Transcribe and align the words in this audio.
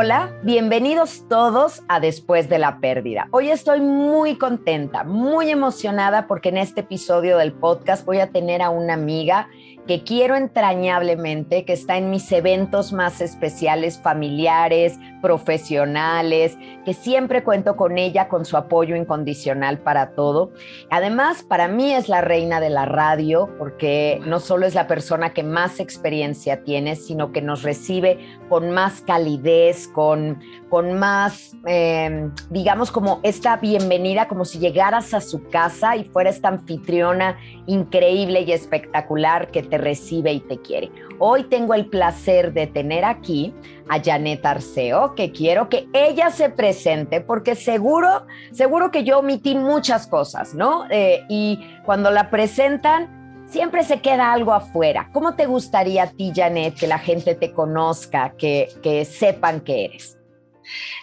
Hola, 0.00 0.32
bienvenidos 0.44 1.24
todos 1.28 1.82
a 1.88 1.98
Después 1.98 2.48
de 2.48 2.60
la 2.60 2.78
Pérdida. 2.78 3.26
Hoy 3.32 3.50
estoy 3.50 3.80
muy 3.80 4.36
contenta, 4.38 5.02
muy 5.02 5.50
emocionada 5.50 6.28
porque 6.28 6.50
en 6.50 6.58
este 6.58 6.82
episodio 6.82 7.36
del 7.36 7.52
podcast 7.52 8.06
voy 8.06 8.20
a 8.20 8.30
tener 8.30 8.62
a 8.62 8.70
una 8.70 8.94
amiga 8.94 9.48
que 9.88 10.04
quiero 10.04 10.36
entrañablemente, 10.36 11.64
que 11.64 11.72
está 11.72 11.96
en 11.96 12.10
mis 12.10 12.30
eventos 12.30 12.92
más 12.92 13.22
especiales, 13.22 13.98
familiares, 13.98 15.00
profesionales, 15.22 16.58
que 16.84 16.92
siempre 16.92 17.42
cuento 17.42 17.74
con 17.74 17.96
ella, 17.96 18.28
con 18.28 18.44
su 18.44 18.58
apoyo 18.58 18.94
incondicional 18.96 19.78
para 19.78 20.10
todo. 20.10 20.52
Además, 20.90 21.42
para 21.42 21.68
mí 21.68 21.94
es 21.94 22.10
la 22.10 22.20
reina 22.20 22.60
de 22.60 22.68
la 22.68 22.84
radio, 22.84 23.48
porque 23.58 24.20
no 24.26 24.40
solo 24.40 24.66
es 24.66 24.74
la 24.74 24.86
persona 24.86 25.32
que 25.32 25.42
más 25.42 25.80
experiencia 25.80 26.62
tiene, 26.64 26.94
sino 26.94 27.32
que 27.32 27.40
nos 27.40 27.62
recibe 27.62 28.18
con 28.50 28.70
más 28.70 29.00
calidez, 29.00 29.87
con, 29.92 30.40
con 30.68 30.98
más, 30.98 31.56
em, 31.66 32.32
digamos, 32.50 32.90
como 32.90 33.20
esta 33.22 33.56
bienvenida, 33.56 34.28
como 34.28 34.44
si 34.44 34.58
llegaras 34.58 35.14
a 35.14 35.20
su 35.20 35.48
casa 35.48 35.96
y 35.96 36.04
fuera 36.04 36.30
esta 36.30 36.48
anfitriona 36.48 37.36
increíble 37.66 38.42
y 38.42 38.52
espectacular 38.52 39.50
que 39.50 39.62
te 39.62 39.78
recibe 39.78 40.32
y 40.32 40.40
te 40.40 40.58
quiere. 40.58 40.90
Hoy 41.18 41.44
tengo 41.44 41.74
el 41.74 41.86
placer 41.86 42.52
de 42.52 42.66
tener 42.66 43.04
aquí 43.04 43.52
a 43.88 44.00
Janet 44.02 44.44
Arceo, 44.46 45.14
que 45.14 45.32
quiero 45.32 45.68
que 45.68 45.88
ella 45.92 46.30
se 46.30 46.50
presente, 46.50 47.20
porque 47.20 47.54
seguro, 47.54 48.26
seguro 48.52 48.90
que 48.90 49.02
yo 49.02 49.18
omití 49.18 49.54
muchas 49.54 50.06
cosas, 50.06 50.54
¿no? 50.54 50.84
Eh, 50.90 51.24
y 51.28 51.58
cuando 51.84 52.10
la 52.10 52.30
presentan, 52.30 53.17
siempre 53.48 53.82
se 53.82 54.00
queda 54.00 54.32
algo 54.32 54.52
afuera. 54.52 55.10
¿Cómo 55.12 55.34
te 55.34 55.46
gustaría 55.46 56.04
a 56.04 56.10
ti, 56.10 56.32
Janet, 56.34 56.74
que 56.74 56.86
la 56.86 56.98
gente 56.98 57.34
te 57.34 57.52
conozca, 57.52 58.34
que, 58.36 58.68
que 58.82 59.04
sepan 59.04 59.60
que 59.60 59.86
eres? 59.86 60.18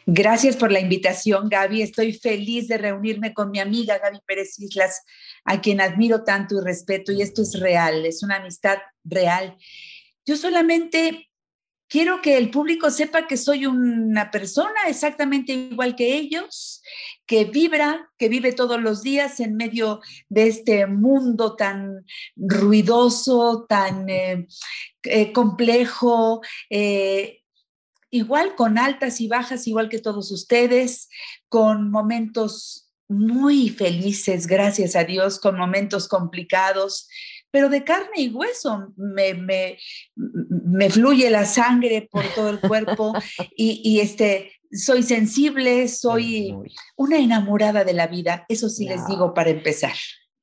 Gracias 0.05 0.55
por 0.55 0.71
la 0.71 0.79
invitación, 0.79 1.49
Gaby. 1.49 1.81
Estoy 1.81 2.13
feliz 2.13 2.67
de 2.67 2.77
reunirme 2.77 3.33
con 3.33 3.49
mi 3.49 3.59
amiga 3.59 3.97
Gaby 3.97 4.19
Pérez 4.25 4.59
Islas, 4.59 5.01
a 5.43 5.59
quien 5.59 5.81
admiro 5.81 6.23
tanto 6.23 6.55
y 6.55 6.63
respeto, 6.63 7.11
y 7.11 7.21
esto 7.21 7.41
es 7.41 7.59
real, 7.59 8.05
es 8.05 8.21
una 8.21 8.37
amistad 8.37 8.77
real. 9.03 9.57
Yo 10.25 10.37
solamente 10.37 11.29
quiero 11.87 12.21
que 12.21 12.37
el 12.37 12.49
público 12.49 12.89
sepa 12.89 13.27
que 13.27 13.37
soy 13.37 13.65
una 13.65 14.31
persona 14.31 14.87
exactamente 14.87 15.53
igual 15.53 15.95
que 15.95 16.15
ellos, 16.15 16.81
que 17.25 17.45
vibra, 17.45 18.11
que 18.17 18.29
vive 18.29 18.53
todos 18.53 18.81
los 18.81 19.01
días 19.01 19.39
en 19.39 19.55
medio 19.55 20.01
de 20.29 20.47
este 20.47 20.85
mundo 20.87 21.55
tan 21.55 22.05
ruidoso, 22.35 23.65
tan 23.67 24.09
eh, 24.09 24.47
eh, 25.03 25.33
complejo, 25.33 26.41
eh, 26.69 27.41
igual 28.09 28.55
con 28.55 28.77
altas 28.77 29.19
y 29.21 29.27
bajas, 29.27 29.67
igual 29.67 29.89
que 29.89 29.99
todos 29.99 30.31
ustedes, 30.31 31.09
con 31.49 31.91
momentos 31.91 32.85
muy 33.07 33.69
felices, 33.69 34.47
gracias 34.47 34.95
a 34.95 35.03
Dios, 35.03 35.39
con 35.39 35.57
momentos 35.57 36.07
complicados, 36.07 37.07
pero 37.55 37.69
de 37.69 37.85
carne 37.85 38.17
y 38.17 38.27
hueso. 38.27 38.91
Me, 38.97 39.33
me, 39.33 40.89
fluye 40.89 41.29
la 41.29 41.45
sangre 41.45 42.05
por 42.11 42.25
todo 42.35 42.49
el 42.49 42.59
cuerpo 42.59 43.13
y, 43.55 44.01
este, 44.01 44.51
soy 44.73 45.03
sensible, 45.03 45.87
soy 45.87 46.53
una 46.97 47.17
enamorada 47.17 47.85
de 47.85 47.93
la 47.93 48.07
vida. 48.07 48.45
Eso 48.49 48.67
sí 48.67 48.89
les 48.89 49.07
digo 49.07 49.33
para 49.33 49.51
empezar. 49.51 49.93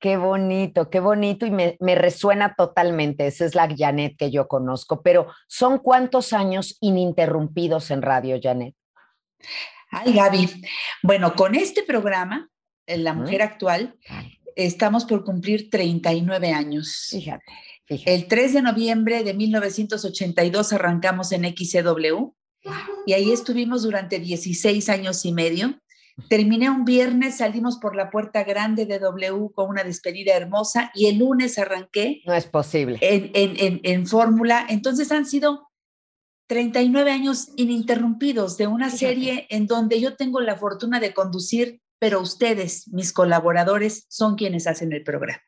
Qué 0.00 0.16
bonito, 0.16 0.88
qué 0.88 1.00
bonito 1.00 1.44
y 1.44 1.50
me, 1.50 1.76
me, 1.80 1.96
resuena 1.96 2.54
totalmente. 2.56 3.26
Esa 3.26 3.44
es 3.44 3.54
la 3.54 3.68
Janet 3.68 4.16
que 4.16 4.30
yo 4.30 4.48
conozco, 4.48 5.02
pero 5.02 5.26
¿son 5.48 5.80
cuántos 5.80 6.32
años 6.32 6.78
ininterrumpidos 6.80 7.90
en 7.90 8.00
radio, 8.00 8.40
Janet? 8.42 8.74
Ay, 9.90 10.14
Gaby. 10.14 10.48
Bueno, 11.02 11.34
con 11.34 11.56
este 11.56 11.82
programa, 11.82 12.48
La 12.86 13.12
Mujer 13.12 13.42
Actual, 13.42 13.98
estamos 14.56 15.04
por 15.04 15.24
cumplir 15.24 15.70
39 15.70 16.52
años. 16.52 17.08
Fíjate, 17.10 17.52
fíjate. 17.86 18.14
El 18.14 18.26
3 18.26 18.54
de 18.54 18.62
noviembre 18.62 19.22
de 19.24 19.34
1982 19.34 20.72
arrancamos 20.72 21.32
en 21.32 21.44
XCW 21.44 22.32
y 23.06 23.12
ahí 23.12 23.32
estuvimos 23.32 23.82
durante 23.82 24.18
16 24.18 24.88
años 24.88 25.24
y 25.24 25.32
medio 25.32 25.82
Terminé 26.28 26.68
un 26.70 26.84
viernes, 26.84 27.38
salimos 27.38 27.78
por 27.78 27.96
la 27.96 28.10
puerta 28.10 28.44
grande 28.44 28.84
de 28.84 28.98
W 28.98 29.50
con 29.54 29.70
una 29.70 29.82
despedida 29.82 30.34
hermosa 30.34 30.90
y 30.94 31.06
el 31.06 31.18
lunes 31.18 31.58
arranqué. 31.58 32.22
No 32.26 32.34
es 32.34 32.46
posible. 32.46 32.98
En, 33.00 33.30
en, 33.34 33.80
en, 33.82 34.06
fórmula. 34.06 34.66
Entonces 34.68 35.10
han 35.10 35.24
sido 35.24 35.70
39 36.48 37.10
años 37.10 37.48
ininterrumpidos 37.56 38.58
de 38.58 38.66
una 38.66 38.90
serie 38.90 39.46
en 39.48 39.66
donde 39.66 40.00
yo 40.00 40.16
tengo 40.16 40.40
la 40.40 40.56
fortuna 40.56 41.00
de 41.00 41.14
conducir, 41.14 41.80
pero 42.02 42.20
ustedes, 42.20 42.88
mis 42.88 43.12
colaboradores, 43.12 44.06
son 44.08 44.34
quienes 44.34 44.66
hacen 44.66 44.92
el 44.92 45.04
programa. 45.04 45.40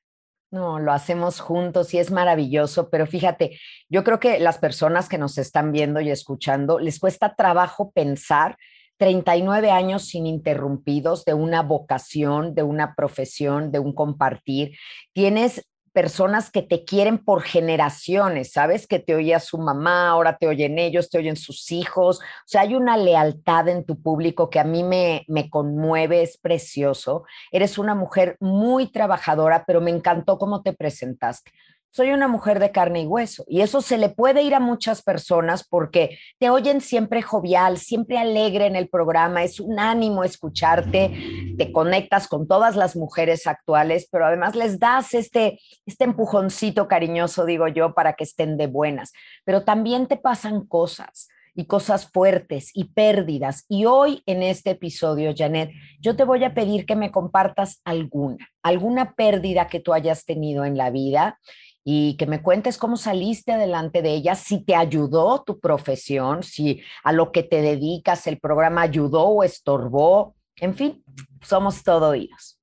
No, 0.53 0.79
lo 0.79 0.93
hacemos 0.93 1.41
juntos 1.41 1.93
y 1.95 1.99
es 1.99 2.13
maravilloso, 2.13 2.91
pero 2.91 3.09
fíjate, 3.09 3.59
yo 3.89 4.05
creo 4.05 4.21
que 4.21 4.39
las 4.39 4.59
personas 4.59 5.09
que 5.09 5.19
nos 5.19 5.37
están 5.37 5.73
viendo 5.73 6.01
y 6.01 6.11
escuchando 6.11 6.79
les 6.79 7.01
cuesta 7.01 7.35
trabajo 7.35 7.91
pensar 7.91 8.57
39 8.99 9.73
años 9.73 10.15
ininterrumpidos 10.15 11.25
de 11.25 11.35
una 11.35 11.63
vocación, 11.63 12.55
de 12.55 12.63
una 12.63 12.95
profesión, 12.95 13.73
de 13.73 13.81
un 13.81 13.93
compartir. 13.93 14.77
Tienes 15.13 15.67
personas 15.95 16.51
que 16.51 16.61
te 16.61 16.85
quieren 16.85 17.19
por 17.19 17.43
generaciones, 17.43 18.53
¿sabes? 18.53 18.89
Que 18.89 18.99
te 18.99 19.15
oía 19.15 19.39
su 19.39 19.59
mamá, 19.59 20.09
ahora 20.09 20.37
te 20.37 20.49
oyen 20.49 20.79
ellos, 20.79 21.09
te 21.09 21.19
oyen 21.19 21.37
sus 21.37 21.71
hijos. 21.71 22.19
O 22.19 22.47
sea, 22.47 22.63
hay 22.63 22.75
una 22.75 22.97
lealtad 22.97 23.69
en 23.69 23.85
tu 23.85 24.03
público 24.03 24.51
que 24.51 24.59
a 24.59 24.65
mí 24.65 24.83
me, 24.83 25.25
me 25.29 25.49
conmueve, 25.49 26.23
es 26.23 26.37
precioso. 26.37 27.25
Eres 27.53 27.79
una 27.79 27.95
mujer 27.95 28.37
muy 28.41 28.91
trabajadora, 28.91 29.65
pero 29.67 29.81
me 29.81 29.93
encantó 29.93 30.37
cómo 30.37 30.63
te 30.63 30.73
presentaste 30.73 31.53
soy 31.95 32.11
una 32.11 32.27
mujer 32.27 32.59
de 32.59 32.73
carne 32.73 33.03
y 33.03 33.07
hueso. 33.07 33.45
Y 33.47 33.61
eso 33.61 33.81
se 33.81 33.99
le 33.99 34.09
puede 34.09 34.43
ir 34.43 34.57
a 34.57 34.61
muchas 34.61 35.01
personas 35.01 35.63
porque 35.63 36.19
te 36.41 36.51
oyen 36.51 36.81
siempre 36.81 37.23
jovial, 37.23 37.79
siempre 37.79 38.19
alegre 38.19 38.67
en 38.67 38.75
el 38.75 38.89
programa, 38.89 39.45
es 39.45 39.61
un 39.61 39.79
ánimo 39.79 40.25
escucharte, 40.25 41.13
te 41.57 41.73
conectas 41.73 42.29
con 42.29 42.47
todas 42.47 42.77
las 42.77 42.97
mujeres 42.97 43.47
actuales, 43.47 44.09
pero 44.11 44.27
además 44.27 44.55
les 44.55 44.79
das 44.79 45.15
este, 45.15 45.59
este 45.87 46.05
empujoncito 46.05 46.89
cariñoso, 46.89 47.45
digo 47.45 47.69
yo, 47.69 47.95
para 47.95 48.15
que 48.15 48.25
estén 48.25 48.57
de 48.57 48.67
buenas. 48.67 49.13
Pero 49.45 49.65
también 49.65 50.07
te 50.07 50.17
pasan 50.17 50.67
cosas 50.67 51.29
y 51.55 51.67
cosas 51.67 52.11
fuertes 52.11 52.71
y 52.75 52.85
pérdidas. 52.85 53.65
Y 53.69 53.85
hoy 53.85 54.23
en 54.27 54.43
este 54.43 54.71
episodio, 54.71 55.33
Janet, 55.37 55.71
yo 56.01 56.17
te 56.17 56.25
voy 56.25 56.43
a 56.45 56.55
pedir 56.55 56.85
que 56.85 56.97
me 56.97 57.11
compartas 57.11 57.81
alguna, 57.85 58.49
alguna 58.63 59.15
pérdida 59.15 59.69
que 59.69 59.81
tú 59.81 59.93
hayas 59.93 60.25
tenido 60.25 60.65
en 60.65 60.77
la 60.77 60.91
vida 60.91 61.39
y 61.85 62.17
que 62.17 62.27
me 62.27 62.43
cuentes 62.43 62.79
cómo 62.79 62.97
saliste 62.97 63.53
adelante 63.53 64.01
de 64.01 64.15
ella, 64.15 64.35
si 64.35 64.65
te 64.65 64.75
ayudó 64.75 65.43
tu 65.45 65.61
profesión, 65.61 66.43
si 66.43 66.81
a 67.05 67.13
lo 67.13 67.31
que 67.31 67.43
te 67.43 67.61
dedicas 67.61 68.27
el 68.27 68.41
programa 68.41 68.83
ayudó 68.83 69.25
o 69.25 69.45
estorbó. 69.45 70.35
En 70.57 70.77
fin, 70.77 71.05
somos 71.43 71.83
todo 71.83 72.11
oídos. 72.11 72.59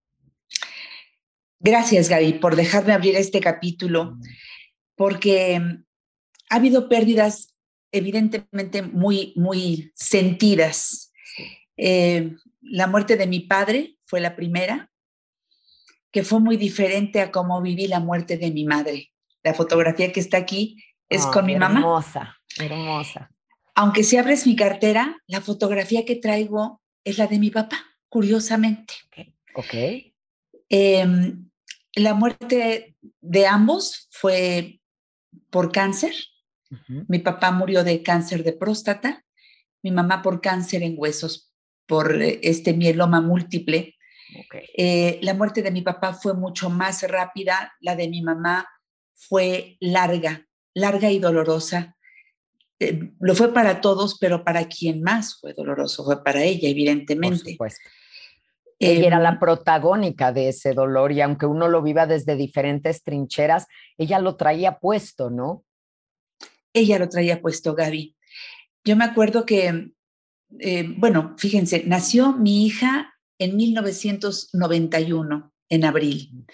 Gracias, 1.59 2.09
Gaby, 2.09 2.34
por 2.34 2.56
dejarme 2.56 2.94
abrir 2.94 3.16
este 3.16 3.40
capítulo, 3.40 4.18
porque 4.96 5.59
mm, 5.59 5.84
ha 6.50 6.56
habido 6.56 6.90
pérdidas 6.90 7.53
evidentemente 7.91 8.81
muy, 8.81 9.34
muy 9.35 9.91
sentidas. 9.96 11.13
Eh, 11.78 12.35
la 12.62 12.88
muerte 12.88 13.18
de 13.18 13.28
mi 13.28 13.42
padre 13.42 13.98
fue 14.06 14.21
la 14.21 14.36
primera, 14.36 14.92
que 16.12 16.24
fue 16.24 16.39
muy 16.39 16.57
diferente 16.57 17.21
a 17.21 17.31
cómo 17.31 17.62
viví 17.62 17.88
la 17.88 18.00
muerte 18.00 18.38
de 18.38 18.51
mi 18.51 18.66
madre. 18.66 19.12
La 19.44 19.54
fotografía 19.54 20.12
que 20.12 20.19
está 20.19 20.38
aquí 20.38 20.83
es 21.10 21.25
con 21.27 21.45
mi 21.45 21.56
mamá. 21.56 21.80
Hermosa, 21.80 22.38
hermosa. 22.57 23.31
Aunque 23.75 24.04
si 24.04 24.18
abres 24.18 24.45
mi 24.45 24.56
cartera, 24.56 25.18
la 25.27 25.42
fotografía 25.42 26.06
que 26.06 26.16
traigo 26.16 26.81
es 27.03 27.18
la 27.18 27.27
de 27.27 27.39
mi 27.39 27.50
papá, 27.50 27.77
curiosamente. 28.09 28.94
Ok. 29.56 29.74
Em, 30.69 31.50
la 31.95 32.13
muerte 32.13 32.95
de 33.19 33.48
ambos 33.48 34.07
fue 34.12 34.81
por 35.50 35.71
cáncer. 35.71 36.13
Mi 37.07 37.19
papá 37.19 37.51
murió 37.51 37.83
de 37.83 38.01
cáncer 38.01 38.45
de 38.45 38.53
próstata, 38.53 39.25
mi 39.83 39.92
mamá 39.92 40.21
por 40.21 40.39
cáncer 40.39 40.83
en 40.83 40.95
huesos, 40.98 41.53
por 41.86 42.21
eh, 42.21 42.39
este 42.44 42.74
mieloma 42.74 43.19
múltiple. 43.19 43.97
Eh, 44.77 45.19
la 45.21 45.33
muerte 45.33 45.62
de 45.62 45.71
mi 45.71 45.81
papá 45.81 46.13
fue 46.13 46.33
mucho 46.33 46.69
más 46.69 47.04
rápida, 47.04 47.74
la 47.81 47.97
de 47.97 48.07
mi 48.07 48.21
mamá 48.21 48.65
fue 49.13 49.75
larga, 49.81 50.47
larga 50.74 51.12
y 51.12 51.19
dolorosa. 51.19 51.97
Eh, 52.83 53.12
lo 53.19 53.36
fue 53.36 53.54
para 53.54 53.80
todos, 53.80 54.18
pero 54.19 54.44
para 54.44 54.68
quien 54.68 55.04
más 55.04 55.39
fue 55.39 55.54
doloroso 55.54 56.04
fue 56.04 56.24
para 56.24 56.44
ella, 56.44 56.68
evidentemente. 56.68 57.44
Por 57.44 57.51
supuesto. 57.51 57.89
ella 58.80 59.07
era 59.07 59.19
la 59.19 59.30
em, 59.30 59.39
protagónica 59.39 60.31
de 60.31 60.50
ese 60.50 60.74
dolor 60.74 61.12
y 61.12 61.22
aunque 61.22 61.45
uno 61.45 61.68
lo 61.68 61.83
viva 61.83 62.07
desde 62.07 62.36
diferentes 62.36 63.04
trincheras, 63.04 63.68
ella 63.98 64.18
lo 64.19 64.36
traía 64.36 64.80
puesto, 64.80 65.30
¿no? 65.30 65.63
Ella 66.74 66.98
lo 66.98 67.07
traía 67.07 67.42
puesto, 67.42 67.75
Gaby. 67.75 68.16
Yo 68.83 68.95
me 68.95 69.04
acuerdo 69.04 69.45
que 69.45 69.92
eh, 70.60 70.86
bueno, 70.98 71.36
fíjense, 71.38 71.83
nació 71.86 72.33
mi 72.33 72.66
hija 72.66 73.13
en 73.39 73.56
1991, 73.56 75.54
en 75.69 75.86
abril. 75.86 76.45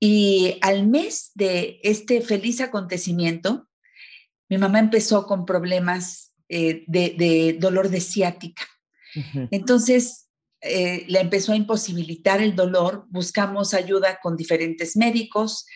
Y 0.00 0.58
al 0.60 0.86
mes 0.86 1.32
de 1.34 1.80
este 1.82 2.20
feliz 2.20 2.60
acontecimiento, 2.60 3.67
mi 4.48 4.58
mamá 4.58 4.78
empezó 4.78 5.26
con 5.26 5.44
problemas 5.44 6.34
eh, 6.48 6.84
de, 6.86 7.56
dolor 7.58 7.88
de 7.90 8.00
ciática. 8.00 8.62
Entonces, 9.50 10.28
eh, 10.60 11.04
le 11.08 11.20
empezó 11.20 11.52
a 11.52 11.56
imposibilitar 11.56 12.40
el 12.40 12.54
dolor, 12.54 13.06
buscamos 13.10 13.74
ayuda 13.74 14.18
con 14.22 14.36
diferentes 14.36 14.96
médicos, 14.96 15.66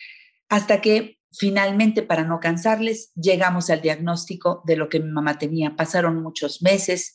hasta 0.49 0.81
que 0.81 1.17
finalmente, 1.31 2.03
para 2.03 2.23
no 2.23 2.39
cansarles, 2.39 3.11
llegamos 3.15 3.69
al 3.69 3.81
diagnóstico 3.81 4.61
de 4.65 4.75
lo 4.75 4.89
que 4.89 4.99
mi 4.99 5.11
mamá 5.11 5.37
tenía. 5.37 5.75
Pasaron 5.75 6.21
muchos 6.21 6.61
meses 6.61 7.13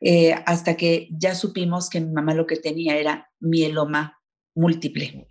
eh, 0.00 0.34
hasta 0.46 0.76
que 0.76 1.08
ya 1.10 1.34
supimos 1.34 1.90
que 1.90 2.00
mi 2.00 2.12
mamá 2.12 2.34
lo 2.34 2.46
que 2.46 2.56
tenía 2.56 2.96
era 2.96 3.30
mieloma 3.38 4.18
múltiple. 4.54 5.26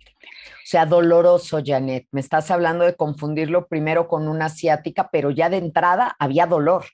Sea, 0.70 0.86
doloroso, 0.86 1.60
Janet. 1.66 2.06
Me 2.12 2.20
estás 2.20 2.48
hablando 2.52 2.84
de 2.84 2.94
confundirlo 2.94 3.66
primero 3.66 4.06
con 4.06 4.28
una 4.28 4.44
asiática, 4.44 5.10
pero 5.10 5.32
ya 5.32 5.50
de 5.50 5.56
entrada 5.56 6.14
había 6.20 6.46
dolor. 6.46 6.84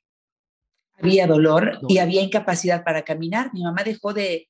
Había 0.98 1.26
dolor 1.26 1.80
y 1.86 1.98
había 1.98 2.22
incapacidad 2.22 2.84
para 2.84 3.02
caminar. 3.02 3.52
Mi 3.52 3.62
mamá 3.62 3.82
dejó 3.84 4.14
de, 4.14 4.48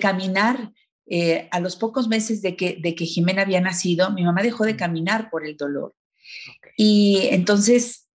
caminar 0.00 0.70
eh, 1.06 1.48
a 1.50 1.58
los 1.58 1.74
pocos 1.74 2.06
meses 2.06 2.40
de 2.40 2.54
que, 2.54 2.78
de 2.80 2.94
que 2.94 3.04
Jimena 3.04 3.42
había 3.42 3.60
nacido. 3.60 4.12
Mi 4.12 4.22
mamá 4.22 4.44
dejó 4.44 4.64
de 4.64 4.76
caminar 4.76 5.28
por 5.28 5.44
el 5.44 5.56
dolor. 5.56 5.96
Y 6.76 7.30
entonces, 7.32 8.08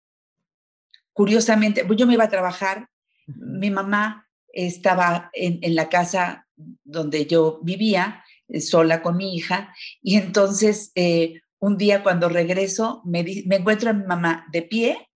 curiosamente, 1.11 1.83
pues, 1.83 1.99
yo 1.99 2.07
me 2.07 2.13
iba 2.13 2.23
a 2.23 2.29
trabajar. 2.29 2.87
Mi 3.25 3.69
mamá 3.69 4.29
estaba 4.53 5.29
en, 5.33 5.59
en 5.61 5.75
la 5.75 5.89
casa 5.89 6.47
donde 6.85 7.25
yo 7.25 7.59
vivía 7.63 8.23
sola 8.61 9.01
con 9.01 9.17
mi 9.17 9.35
hija. 9.35 9.73
Y 10.01 10.17
entonces, 10.17 10.91
eh, 10.95 11.41
un 11.59 11.77
día 11.77 12.03
cuando 12.03 12.29
regreso, 12.29 13.01
me, 13.05 13.23
me, 13.45 13.57
encuentro 13.57 13.89
a 13.89 13.93
mi 13.93 14.05
mamá 14.05 14.45
de 14.51 14.61
pie 14.61 15.09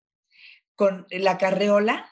con 0.76 1.06
la 1.10 1.38
carreola 1.38 2.10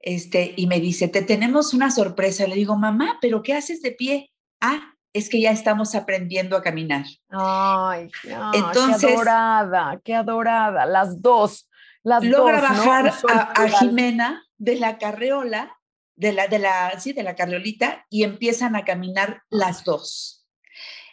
este, 0.00 0.54
y 0.56 0.66
me 0.66 0.80
dice, 0.80 1.08
te 1.08 1.22
tenemos 1.22 1.72
una 1.72 1.90
sorpresa. 1.90 2.46
Le 2.46 2.56
digo, 2.56 2.76
mamá, 2.76 3.18
¿pero 3.20 3.42
qué 3.42 3.54
haces 3.54 3.82
de 3.82 3.92
pie? 3.92 4.32
Ah, 4.60 4.94
es 5.12 5.28
que 5.28 5.40
ya 5.40 5.52
estamos 5.52 5.94
aprendiendo 5.94 6.56
a 6.56 6.62
caminar. 6.62 7.04
Ay, 7.28 8.10
Entonces, 8.54 9.06
qué 9.06 9.14
adorada, 9.14 10.00
qué 10.04 10.14
adorada. 10.14 10.86
Las 10.86 11.22
dos, 11.22 11.68
las 12.02 12.24
logra 12.24 12.60
bajar 12.60 13.12
a, 13.28 13.62
a, 13.62 13.68
Jimena 13.68 14.44
de 14.58 14.76
la 14.76 14.98
carreola, 14.98 15.78
de 16.16 16.32
la, 16.32 16.48
de 16.48 16.58
la, 16.58 16.98
sí, 16.98 17.12
de 17.12 17.22
la 17.22 17.36
carreolita, 17.36 18.06
y 18.10 18.24
empiezan 18.24 18.74
a 18.74 18.84
caminar 18.84 19.42
las 19.50 19.84
dos 19.84 20.41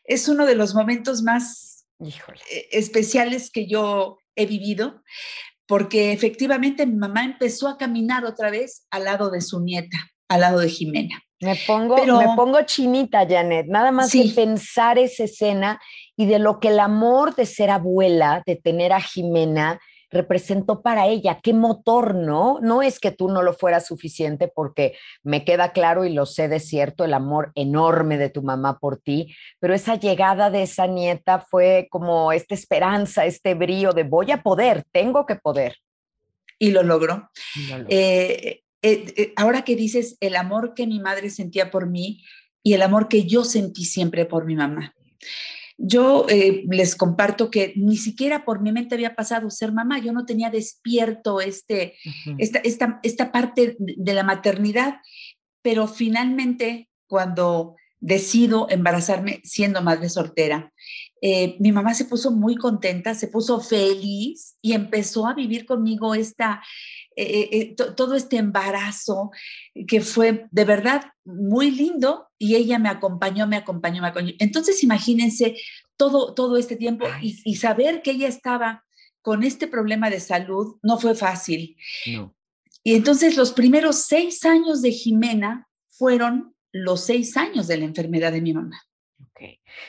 es 0.10 0.28
uno 0.28 0.46
de 0.46 0.56
los 0.56 0.76
momentos 0.76 1.22
más 1.22 1.86
e, 2.00 2.68
especiales 2.72 3.52
que 3.52 3.68
yo 3.68 4.18
he 4.36 4.46
vivido, 4.46 5.04
porque 5.68 6.12
efectivamente 6.12 6.86
mi 6.86 6.96
mamá 6.96 7.24
empezó 7.24 7.68
a 7.68 7.78
caminar 7.78 8.26
otra 8.26 8.50
vez 8.50 8.88
al 8.90 9.06
lado 9.06 9.30
de 9.30 9.40
su 9.40 9.62
nieta, 9.62 9.98
al 10.28 10.42
lado 10.42 10.60
de 10.60 10.70
Jimena. 10.70 11.22
Me 11.42 11.56
pongo, 11.56 12.04
me 12.06 12.36
pongo 12.36 12.62
chinita, 12.64 13.26
Janet, 13.26 13.68
nada 13.70 13.92
más 13.92 14.12
de 14.12 14.30
pensar 14.36 14.98
esa 14.98 15.24
escena 15.24 15.80
y 16.18 16.26
de 16.26 16.40
lo 16.40 16.60
que 16.60 16.68
el 16.70 16.80
amor 16.80 17.36
de 17.36 17.46
ser 17.46 17.70
abuela, 17.70 18.44
de 18.46 18.58
tener 18.58 18.92
a 18.92 19.00
Jimena, 19.00 19.80
representó 20.10 20.82
para 20.82 21.08
ella, 21.08 21.40
qué 21.42 21.54
motor, 21.54 22.16
¿no? 22.16 22.60
No 22.62 22.82
es 22.82 23.00
que 23.00 23.12
tú 23.12 23.30
no 23.30 23.42
lo 23.42 23.54
fueras 23.54 23.86
suficiente 23.88 24.48
porque 24.48 24.96
me 25.24 25.46
queda 25.46 25.72
claro 25.72 26.06
y 26.06 26.14
lo 26.14 26.26
sé 26.26 26.48
de 26.48 26.60
cierto, 26.60 27.06
el 27.06 27.14
amor 27.14 27.52
enorme 27.56 28.18
de 28.18 28.30
tu 28.30 28.42
mamá 28.42 28.80
por 28.80 28.98
ti, 28.98 29.36
pero 29.60 29.74
esa 29.74 29.96
llegada 29.96 30.50
de 30.50 30.64
esa 30.64 30.88
nieta 30.88 31.40
fue 31.40 31.88
como 31.92 32.32
esta 32.32 32.56
esperanza, 32.56 33.26
este 33.26 33.54
brío 33.54 33.92
de 33.94 34.04
voy 34.04 34.32
a 34.32 34.42
poder, 34.42 34.84
tengo 34.92 35.26
que 35.26 35.36
poder. 35.36 35.78
Y 36.58 36.72
lo 36.72 36.84
logró. 36.84 37.30
Eh, 37.88 38.62
eh, 38.82 39.14
eh, 39.16 39.34
ahora 39.36 39.64
que 39.64 39.76
dices 39.76 40.18
el 40.20 40.36
amor 40.36 40.74
que 40.74 40.88
mi 40.88 41.00
madre 41.00 41.30
sentía 41.30 41.72
por 41.72 41.88
mí 41.88 42.24
y 42.64 42.74
el 42.74 42.82
amor 42.82 43.08
que 43.08 43.26
yo 43.26 43.46
sentí 43.46 43.86
siempre 43.86 44.26
por 44.26 44.46
mi 44.46 44.56
mamá. 44.56 44.94
Yo 45.82 46.26
eh, 46.28 46.66
les 46.70 46.96
comparto 46.96 47.50
que 47.50 47.72
ni 47.78 47.96
siquiera 47.96 48.44
por 48.44 48.62
mi 48.62 48.74
mente 48.74 48.96
había 48.96 49.16
pasado 49.16 49.50
ser 49.50 49.72
mamá, 49.72 50.00
yo 50.00 50.12
no 50.12 50.26
tenía 50.26 50.50
despierto 50.50 51.40
este, 51.40 51.96
esta, 52.38 52.60
esta, 52.60 53.00
esta 53.02 53.32
parte 53.32 53.78
de 53.80 54.14
la 54.14 54.24
maternidad, 54.24 54.96
pero 55.62 55.88
finalmente 55.88 56.90
cuando 57.08 57.78
decido 58.02 58.68
embarazarme 58.70 59.42
siendo 59.44 59.82
madre 59.82 60.10
soltera, 60.10 60.74
eh, 61.22 61.58
mi 61.60 61.72
mamá 61.72 61.94
se 61.94 62.06
puso 62.06 62.32
muy 62.32 62.56
contenta, 62.56 63.14
se 63.14 63.28
puso 63.28 63.60
feliz 63.60 64.58
y 64.62 64.74
empezó 64.74 65.28
a 65.28 65.34
vivir 65.34 65.66
conmigo 65.66 66.16
esta, 66.16 66.62
eh, 67.16 67.50
eh, 67.52 67.76
todo 67.96 68.16
este 68.16 68.38
embarazo 68.38 69.32
que 69.88 70.02
fue 70.02 70.48
de 70.52 70.66
verdad 70.66 71.04
muy 71.26 71.72
lindo 71.72 72.29
y 72.40 72.56
ella 72.56 72.80
me 72.80 72.90
acompañó, 72.90 73.46
me 73.46 73.58
acompañó, 73.58 74.02
me 74.02 74.08
acompañó. 74.08 74.34
Entonces 74.40 74.82
imagínense 74.84 75.58
todo, 75.98 76.34
todo 76.34 76.58
este 76.58 76.76
tiempo 76.76 77.06
y, 77.22 77.40
y, 77.44 77.58
saber 77.58 78.02
que 78.02 78.12
ella 78.12 78.28
estaba 78.28 78.86
con 79.22 79.44
este 79.44 79.68
problema 79.68 80.10
de 80.10 80.22
salud 80.22 80.78
no 80.82 80.98
fue 80.98 81.14
fácil. 81.14 81.76
No. 82.08 82.34
Y 82.84 82.96
entonces 82.96 83.36
los 83.36 83.52
primeros 83.52 84.06
seis 84.06 84.46
años 84.46 84.82
de 84.82 84.92
Jimena 84.92 85.68
fueron 85.90 86.56
los 86.72 87.06
seis 87.06 87.36
años 87.36 87.68
de 87.68 87.78
la 87.78 87.86
enfermedad 87.86 88.32
de 88.32 88.42
mi 88.42 88.54
mamá. 88.54 88.82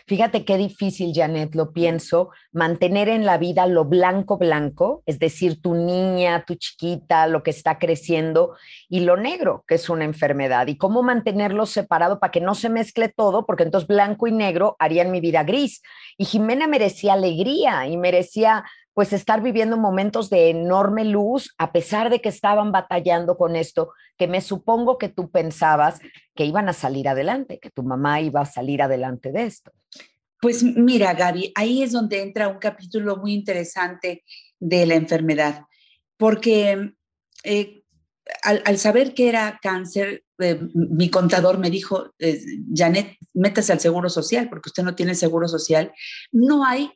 Fíjate 0.07 0.45
qué 0.45 0.57
difícil, 0.57 1.13
Janet, 1.15 1.55
lo 1.55 1.73
pienso, 1.73 2.31
mantener 2.53 3.09
en 3.09 3.25
la 3.25 3.39
vida 3.39 3.67
lo 3.67 3.85
blanco 3.85 4.39
blanco, 4.39 5.03
es 5.07 5.19
decir, 5.19 5.61
tu 5.61 5.75
niña, 5.75 6.45
tu 6.47 6.55
chiquita, 6.55 7.27
lo 7.27 7.43
que 7.43 7.51
está 7.51 7.79
creciendo, 7.79 8.57
y 8.89 9.01
lo 9.01 9.17
negro, 9.17 9.65
que 9.67 9.77
es 9.77 9.89
una 9.89 10.05
enfermedad, 10.05 10.67
y 10.67 10.77
cómo 10.77 11.03
mantenerlo 11.03 11.67
separado 11.67 12.21
para 12.21 12.31
que 12.31 12.41
no 12.41 12.55
se 12.55 12.69
mezcle 12.69 13.09
todo, 13.09 13.47
porque 13.47 13.65
entonces 13.65 13.89
blanco 13.89 14.27
y 14.27 14.33
negro 14.33 14.77
harían 14.79 15.11
mi 15.11 15.21
vida 15.21 15.45
gris. 15.45 15.83
Y 16.17 16.25
Jimena 16.25 16.67
merecía 16.67 17.15
alegría 17.15 17.87
y 17.87 17.97
merecía 17.97 18.65
pues 19.01 19.15
estar 19.15 19.41
viviendo 19.41 19.79
momentos 19.79 20.29
de 20.29 20.51
enorme 20.51 21.07
luz, 21.07 21.55
a 21.57 21.73
pesar 21.73 22.11
de 22.11 22.21
que 22.21 22.29
estaban 22.29 22.71
batallando 22.71 23.39
con 23.39 23.57
esto, 23.57 23.95
que 24.19 24.29
me 24.29 24.43
supongo 24.43 24.99
que 24.99 25.09
tú 25.09 25.31
pensabas 25.31 26.01
que 26.35 26.45
iban 26.45 26.69
a 26.69 26.75
salir 26.75 27.09
adelante, 27.09 27.59
que 27.61 27.71
tu 27.71 27.83
mamá 27.83 28.21
iba 28.21 28.43
a 28.43 28.45
salir 28.45 28.83
adelante 28.83 29.33
de 29.33 29.45
esto. 29.45 29.73
Pues 30.39 30.63
mira, 30.63 31.15
Gaby, 31.15 31.51
ahí 31.55 31.83
es 31.83 31.93
donde 31.93 32.21
entra 32.21 32.49
un 32.49 32.59
capítulo 32.59 33.17
muy 33.17 33.33
interesante 33.33 34.23
de 34.59 34.85
la 34.85 34.97
enfermedad, 34.97 35.63
porque 36.19 36.93
eh, 37.43 37.83
al, 38.43 38.77
saber 38.77 39.15
que 39.15 39.31
era 39.31 39.59
cáncer, 39.63 40.25
eh, 40.41 40.61
mi 40.75 41.09
contador 41.09 41.57
me 41.57 41.71
dijo, 41.71 42.13
eh, 42.19 42.39
Janet, 42.75 43.17
métase 43.33 43.73
al 43.73 43.81
Seguro 43.81 44.11
Social, 44.11 44.51
porque 44.51 44.69
usted 44.69 44.83
no 44.83 44.95
tiene 44.95 45.15
Seguro 45.15 45.49
Social. 45.49 45.91
No 46.33 46.67
hay 46.67 46.91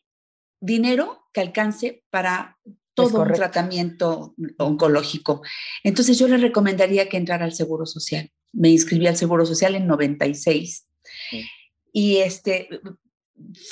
dinero 0.64 1.28
que 1.32 1.40
alcance 1.40 2.04
para 2.10 2.58
todo 2.94 3.22
un 3.22 3.32
tratamiento 3.32 4.34
oncológico. 4.58 5.42
Entonces 5.82 6.18
yo 6.18 6.28
le 6.28 6.38
recomendaría 6.38 7.08
que 7.08 7.16
entrara 7.16 7.44
al 7.44 7.52
Seguro 7.52 7.86
Social. 7.86 8.30
Me 8.52 8.70
inscribí 8.70 9.06
al 9.06 9.16
Seguro 9.16 9.44
Social 9.44 9.74
en 9.74 9.86
96 9.86 10.88
y 11.92 12.18
este, 12.18 12.68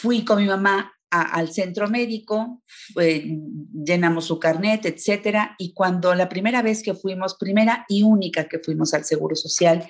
fui 0.01 0.25
con 0.25 0.39
mi 0.39 0.47
mamá 0.47 0.93
al 1.11 1.53
centro 1.53 1.89
médico, 1.89 2.63
llenamos 2.97 4.25
su 4.25 4.39
carnet, 4.39 4.87
etcétera, 4.87 5.55
y 5.59 5.75
cuando 5.75 6.15
la 6.15 6.27
primera 6.27 6.63
vez 6.63 6.83
que 6.83 6.95
fuimos, 6.95 7.35
primera 7.35 7.85
y 7.87 8.03
única 8.03 8.49
que 8.49 8.59
fuimos 8.59 8.95
al 8.95 9.05
Seguro 9.05 9.37
Social, 9.37 9.87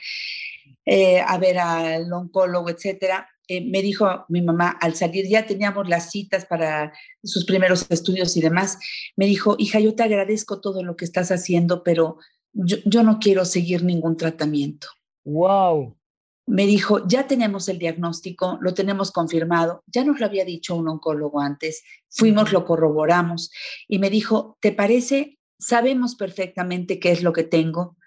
eh, 0.84 1.20
a 1.20 1.38
ver 1.38 1.58
al 1.58 2.12
oncólogo, 2.12 2.70
etcétera, 2.70 3.28
eh, 3.52 3.60
me 3.60 3.82
dijo 3.82 4.24
mi 4.30 4.40
mamá 4.40 4.70
al 4.80 4.94
salir, 4.94 5.28
ya 5.28 5.44
teníamos 5.44 5.86
las 5.86 6.10
citas 6.10 6.46
para 6.46 6.90
sus 7.22 7.44
primeros 7.44 7.84
estudios 7.90 8.34
y 8.38 8.40
demás, 8.40 8.78
me 9.14 9.26
dijo, 9.26 9.56
hija, 9.58 9.78
yo 9.78 9.94
te 9.94 10.02
agradezco 10.02 10.62
todo 10.62 10.82
lo 10.82 10.96
que 10.96 11.04
estás 11.04 11.30
haciendo, 11.30 11.82
pero 11.82 12.16
yo, 12.54 12.78
yo 12.86 13.02
no 13.02 13.18
quiero 13.18 13.44
seguir 13.44 13.84
ningún 13.84 14.16
tratamiento. 14.16 14.88
Wow. 15.24 15.98
Me 16.46 16.64
dijo, 16.64 17.06
ya 17.06 17.26
tenemos 17.26 17.68
el 17.68 17.78
diagnóstico, 17.78 18.58
lo 18.62 18.72
tenemos 18.72 19.12
confirmado, 19.12 19.84
ya 19.86 20.02
nos 20.02 20.18
lo 20.18 20.24
había 20.24 20.46
dicho 20.46 20.74
un 20.74 20.88
oncólogo 20.88 21.38
antes, 21.38 21.82
fuimos, 22.08 22.52
lo 22.52 22.64
corroboramos 22.64 23.50
y 23.86 23.98
me 23.98 24.08
dijo, 24.08 24.56
¿te 24.62 24.72
parece? 24.72 25.38
Sabemos 25.58 26.14
perfectamente 26.14 26.98
qué 26.98 27.12
es 27.12 27.22
lo 27.22 27.34
que 27.34 27.44
tengo. 27.44 27.98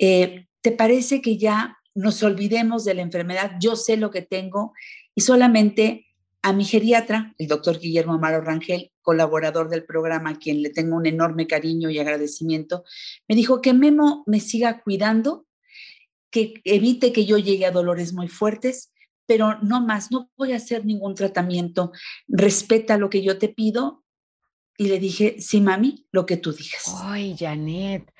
Eh, 0.00 0.48
¿Te 0.60 0.72
parece 0.72 1.22
que 1.22 1.38
ya 1.38 1.78
nos 1.94 2.22
olvidemos 2.22 2.84
de 2.84 2.94
la 2.94 3.02
enfermedad, 3.02 3.52
yo 3.60 3.76
sé 3.76 3.96
lo 3.96 4.10
que 4.10 4.22
tengo 4.22 4.72
y 5.14 5.22
solamente 5.22 6.06
a 6.42 6.52
mi 6.52 6.64
geriatra, 6.64 7.34
el 7.38 7.46
doctor 7.46 7.78
Guillermo 7.78 8.14
Amaro 8.14 8.40
Rangel, 8.40 8.90
colaborador 9.00 9.68
del 9.68 9.84
programa, 9.84 10.30
a 10.30 10.38
quien 10.38 10.60
le 10.62 10.70
tengo 10.70 10.96
un 10.96 11.06
enorme 11.06 11.46
cariño 11.46 11.88
y 11.88 11.98
agradecimiento, 11.98 12.84
me 13.28 13.36
dijo 13.36 13.60
que 13.60 13.72
Memo 13.72 14.24
me 14.26 14.40
siga 14.40 14.82
cuidando 14.82 15.46
que 16.32 16.54
evite 16.64 17.12
que 17.12 17.26
yo 17.26 17.38
llegue 17.38 17.66
a 17.66 17.70
dolores 17.70 18.12
muy 18.12 18.26
fuertes, 18.26 18.92
pero 19.26 19.58
no 19.62 19.80
más, 19.80 20.10
no 20.10 20.30
voy 20.36 20.52
a 20.52 20.56
hacer 20.56 20.84
ningún 20.84 21.14
tratamiento. 21.14 21.92
Respeta 22.26 22.96
lo 22.96 23.10
que 23.10 23.22
yo 23.22 23.38
te 23.38 23.48
pido. 23.48 24.02
Y 24.78 24.88
le 24.88 24.98
dije, 24.98 25.36
sí, 25.38 25.60
mami, 25.60 26.06
lo 26.10 26.24
que 26.24 26.38
tú 26.38 26.52
digas. 26.52 26.84
Ay, 27.02 27.36
Janet, 27.38 28.10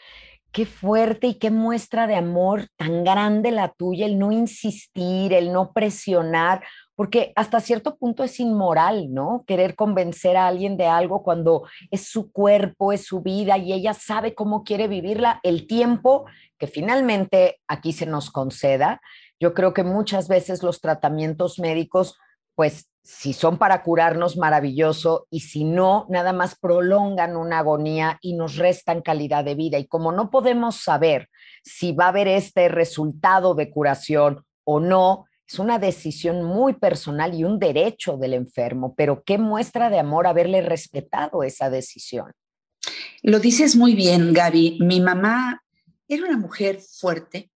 qué 0.53 0.67
fuerte 0.67 1.27
y 1.29 1.35
qué 1.35 1.51
muestra 1.51 2.07
de 2.07 2.15
amor 2.15 2.69
tan 2.77 3.05
grande 3.05 3.51
la 3.51 3.69
tuya, 3.69 4.07
el 4.07 4.19
no 4.19 4.33
insistir, 4.33 5.33
el 5.33 5.53
no 5.53 5.73
presionar, 5.73 6.63
porque 6.95 7.33
hasta 7.37 7.61
cierto 7.61 7.97
punto 7.97 8.23
es 8.23 8.39
inmoral, 8.39 9.13
¿no? 9.13 9.45
Querer 9.47 9.75
convencer 9.75 10.37
a 10.37 10.47
alguien 10.47 10.77
de 10.77 10.87
algo 10.87 11.23
cuando 11.23 11.67
es 11.91 12.07
su 12.07 12.31
cuerpo, 12.31 12.93
es 12.93 13.05
su 13.07 13.23
vida 13.23 13.57
y 13.57 13.73
ella 13.73 13.95
sabe 13.95 14.35
cómo 14.35 14.63
quiere 14.63 14.89
vivirla, 14.89 15.41
el 15.43 15.67
tiempo 15.67 16.27
que 16.59 16.67
finalmente 16.67 17.61
aquí 17.67 17.93
se 17.93 18.07
nos 18.07 18.31
conceda. 18.31 19.01
Yo 19.41 19.55
creo 19.55 19.73
que 19.73 19.85
muchas 19.85 20.29
veces 20.29 20.63
los 20.63 20.81
tratamientos 20.81 21.59
médicos, 21.59 22.19
pues 22.55 22.89
si 23.03 23.33
son 23.33 23.59
para 23.59 23.83
curarnos, 23.83 24.37
maravilloso, 24.37 25.27
y 25.29 25.41
si 25.41 25.65
no, 25.65 26.07
nada 26.09 26.33
más 26.33 26.57
prolongan 26.57 27.37
una 27.37 27.59
agonía 27.59 28.19
y 28.23 28.35
nos 28.35 28.57
restan 28.57 29.03
calidad 29.03 29.45
de 29.45 29.57
vida. 29.57 29.79
Y 29.79 29.87
como 29.87 30.13
no 30.13 30.31
podemos 30.31 30.77
saber 30.77 31.29
si 31.65 31.93
va 31.93 32.07
a 32.07 32.09
haber 32.09 32.29
este 32.29 32.69
resultado 32.69 33.55
de 33.55 33.71
curación 33.71 34.45
o 34.65 34.79
no, 34.79 35.27
es 35.49 35.59
una 35.59 35.79
decisión 35.79 36.43
muy 36.45 36.75
personal 36.75 37.35
y 37.35 37.45
un 37.45 37.59
derecho 37.59 38.17
del 38.17 38.35
enfermo, 38.35 38.95
pero 38.97 39.23
qué 39.25 39.37
muestra 39.37 39.91
de 39.91 39.99
amor 39.99 40.27
haberle 40.27 40.63
respetado 40.63 41.43
esa 41.43 41.69
decisión. 41.69 42.33
Lo 43.23 43.39
dices 43.39 43.77
muy 43.77 43.95
bien, 43.95 44.33
Gaby. 44.33 44.79
Mi 44.81 45.01
mamá 45.01 45.63
era 46.09 46.25
una 46.25 46.39
mujer 46.39 46.81
fuerte. 46.81 47.51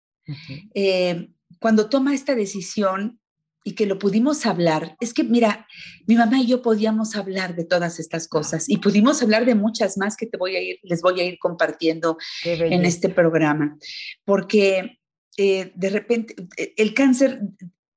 Eh, 0.75 1.29
cuando 1.61 1.88
toma 1.88 2.15
esta 2.15 2.35
decisión 2.35 3.21
y 3.66 3.75
que 3.75 3.85
lo 3.85 3.99
pudimos 3.99 4.46
hablar, 4.46 4.96
es 5.00 5.12
que 5.12 5.25
mira, 5.25 5.66
mi 6.06 6.14
mamá 6.14 6.38
y 6.38 6.46
yo 6.46 6.62
podíamos 6.62 7.16
hablar 7.16 7.56
de 7.56 7.64
todas 7.64 7.99
estas 7.99 8.28
cosas 8.28 8.68
y 8.68 8.76
pudimos 8.76 9.20
hablar 9.25 9.44
de 9.44 9.56
muchas 9.56 9.99
más 9.99 10.16
que 10.16 10.26
te 10.26 10.37
voy 10.38 10.54
a 10.54 10.62
ir, 10.62 10.78
les 10.85 11.02
voy 11.02 11.20
a 11.20 11.25
ir 11.25 11.37
compartiendo 11.40 12.16
en 12.44 12.85
este 12.85 13.08
programa, 13.08 13.76
porque 14.25 15.00
eh, 15.37 15.73
de 15.75 15.90
repente 15.90 16.37
el 16.76 16.94
cáncer 16.94 17.40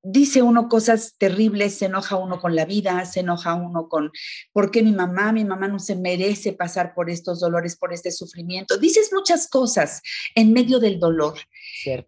dice 0.02 0.42
uno 0.42 0.68
cosas 0.68 1.14
terribles, 1.18 1.78
se 1.78 1.86
enoja 1.86 2.16
uno 2.16 2.40
con 2.40 2.56
la 2.56 2.64
vida, 2.64 3.04
se 3.04 3.20
enoja 3.20 3.54
uno 3.54 3.88
con, 3.88 4.10
¿por 4.52 4.72
qué 4.72 4.82
mi 4.82 4.90
mamá, 4.90 5.30
mi 5.30 5.44
mamá 5.44 5.68
no 5.68 5.78
se 5.78 5.94
merece 5.94 6.52
pasar 6.52 6.94
por 6.94 7.10
estos 7.10 7.38
dolores, 7.38 7.76
por 7.76 7.92
este 7.92 8.10
sufrimiento? 8.10 8.76
Dices 8.76 9.10
muchas 9.12 9.48
cosas 9.48 10.02
en 10.34 10.52
medio 10.52 10.80
del 10.80 10.98
dolor. 10.98 11.38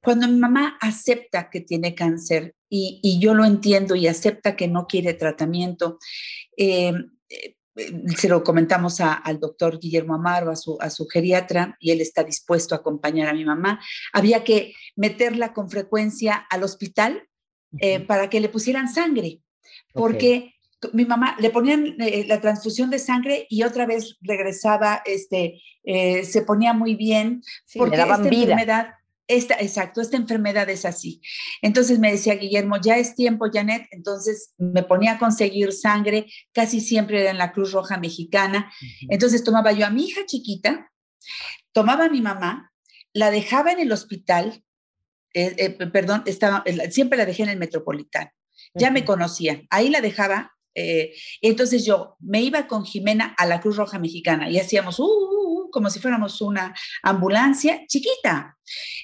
Cuando 0.03 0.27
mi 0.27 0.41
mamá 0.41 0.77
acepta 0.81 1.49
que 1.49 1.61
tiene 1.61 1.95
cáncer 1.95 2.57
y, 2.75 3.19
yo 3.21 3.35
lo 3.35 3.45
entiendo 3.45 3.95
y 3.95 4.07
acepta 4.07 4.57
que 4.57 4.67
no 4.67 4.87
quiere 4.87 5.13
tratamiento, 5.13 5.99
eh, 6.57 6.95
eh, 7.29 7.57
se 8.17 8.29
lo 8.29 8.43
comentamos 8.43 9.01
al 9.01 9.39
doctor 9.39 9.79
Guillermo 9.79 10.15
Amaro, 10.15 10.51
a 10.51 10.57
su, 10.57 10.79
a 10.81 10.89
su 10.89 11.07
geriatra, 11.07 11.77
y 11.81 11.91
él 11.91 12.01
está 12.01 12.25
dispuesto 12.25 12.75
a 12.75 12.79
acompañar 12.79 13.29
a 13.29 13.35
mi 13.35 13.45
mamá. 13.45 13.79
Había 14.15 14.43
que 14.43 14.75
meterla 14.97 15.53
con 15.53 15.69
frecuencia 15.69 16.47
al 16.49 16.63
hospital 16.63 17.29
eh, 17.79 18.01
para 18.01 18.31
que 18.31 18.41
le 18.41 18.49
pusieran 18.49 18.89
sangre, 18.89 19.41
porque 19.93 20.55
mi 20.93 21.05
mamá 21.05 21.37
le 21.39 21.51
ponían 21.51 21.95
eh, 22.01 22.25
la 22.27 22.41
transfusión 22.41 22.91
de 22.91 22.99
sangre 22.99 23.47
y 23.49 23.63
otra 23.63 23.87
vez 23.87 24.17
regresaba, 24.21 25.03
este, 25.05 25.63
eh, 25.85 26.25
se 26.25 26.43
ponía 26.43 26.73
muy 26.73 26.95
bien, 26.95 27.43
porque 27.75 27.97
esta 27.97 28.17
enfermedad, 28.17 28.95
esta, 29.27 29.55
exacto, 29.55 30.01
esta 30.01 30.17
enfermedad 30.17 30.69
es 30.69 30.85
así. 30.85 31.21
Entonces 31.63 31.99
me 31.99 32.13
decía 32.13 32.35
Guillermo, 32.35 32.77
ya 32.83 32.99
es 32.99 33.15
tiempo, 33.15 33.47
Janet, 33.53 33.87
entonces 33.91 34.55
me 34.59 34.83
ponía 34.83 35.13
a 35.13 35.19
conseguir 35.19 35.73
sangre, 35.73 36.27
casi 36.53 36.81
siempre 36.81 37.21
era 37.21 37.31
en 37.31 37.39
la 37.39 37.53
Cruz 37.53 37.73
Roja 37.73 37.99
Mexicana. 37.99 38.73
Entonces 39.09 39.45
tomaba 39.45 39.73
yo 39.73 39.87
a 39.87 39.91
mi 39.91 40.05
hija 40.05 40.27
chiquita, 40.27 40.91
tomaba 41.73 42.07
a 42.07 42.11
mi 42.11 42.21
mamá, 42.21 42.73
la 43.13 43.31
dejaba 43.31 43.73
en 43.73 43.81
el 43.81 43.93
hospital, 43.93 44.65
eh, 45.35 45.55
eh, 45.57 45.71
perdón, 45.71 46.23
estaba, 46.27 46.65
siempre 46.91 47.19
la 47.19 47.27
dejé 47.27 47.45
en 47.45 47.51
el 47.51 47.59
Metropolitano. 47.59 48.31
Ya 48.75 48.91
me 48.91 49.05
conocían. 49.05 49.67
Ahí 49.71 49.91
la 49.91 50.01
dejaba. 50.01 50.53
Eh, 50.75 51.15
entonces 51.43 51.85
yo 51.85 52.17
me 52.21 52.41
iba 52.41 52.67
con 52.67 52.85
Jimena 52.85 53.35
a 53.37 53.45
la 53.45 53.61
Cruz 53.61 53.77
Roja 53.77 53.99
Mexicana 53.99 54.49
y 54.49 54.59
hacíamos 54.59 54.99
uh, 54.99 55.05
uh, 55.05 55.61
uh, 55.61 55.62
como 55.73 55.91
si 55.91 55.99
fuéramos 55.99 56.41
una 56.41 56.73
ambulancia 57.03 57.85
chiquita. 57.89 58.57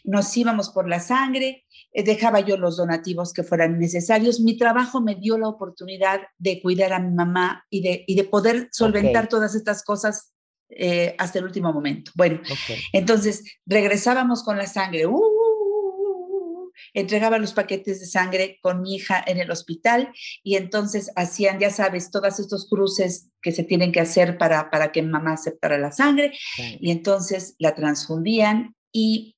Nos 0.04 0.36
íbamos 0.36 0.70
por 0.70 0.88
la 0.88 1.00
sangre, 1.00 1.66
dejaba 1.92 2.38
yo 2.38 2.56
los 2.56 2.76
donativos 2.76 3.32
que 3.32 3.42
fueran 3.42 3.80
necesarios. 3.80 4.38
Mi 4.38 4.56
trabajo 4.56 5.00
me 5.00 5.16
dio 5.16 5.36
la 5.36 5.48
oportunidad 5.48 6.20
de 6.38 6.62
cuidar 6.62 6.92
a 6.92 7.00
mi 7.00 7.12
mamá 7.12 7.64
y 7.68 7.82
de, 7.82 8.04
y 8.06 8.14
de 8.14 8.24
poder 8.24 8.68
solventar 8.70 9.28
todas 9.28 9.56
estas 9.56 9.82
cosas 9.82 10.32
hasta 11.18 11.38
el 11.38 11.46
último 11.46 11.72
momento. 11.72 12.12
Bueno, 12.14 12.40
entonces 12.92 13.42
regresábamos 13.66 14.44
con 14.44 14.58
la 14.58 14.66
sangre, 14.66 15.06
uh, 15.06 15.37
entregaba 16.94 17.38
los 17.38 17.52
paquetes 17.52 18.00
de 18.00 18.06
sangre 18.06 18.58
con 18.62 18.82
mi 18.82 18.96
hija 18.96 19.22
en 19.26 19.38
el 19.38 19.50
hospital 19.50 20.12
y 20.42 20.56
entonces 20.56 21.12
hacían, 21.16 21.58
ya 21.58 21.70
sabes, 21.70 22.10
todos 22.10 22.38
estos 22.38 22.68
cruces 22.68 23.30
que 23.42 23.52
se 23.52 23.64
tienen 23.64 23.92
que 23.92 24.00
hacer 24.00 24.38
para, 24.38 24.70
para 24.70 24.92
que 24.92 25.02
mamá 25.02 25.34
aceptara 25.34 25.78
la 25.78 25.92
sangre 25.92 26.32
y 26.58 26.90
entonces 26.90 27.54
la 27.58 27.74
transfundían 27.74 28.74
y 28.92 29.36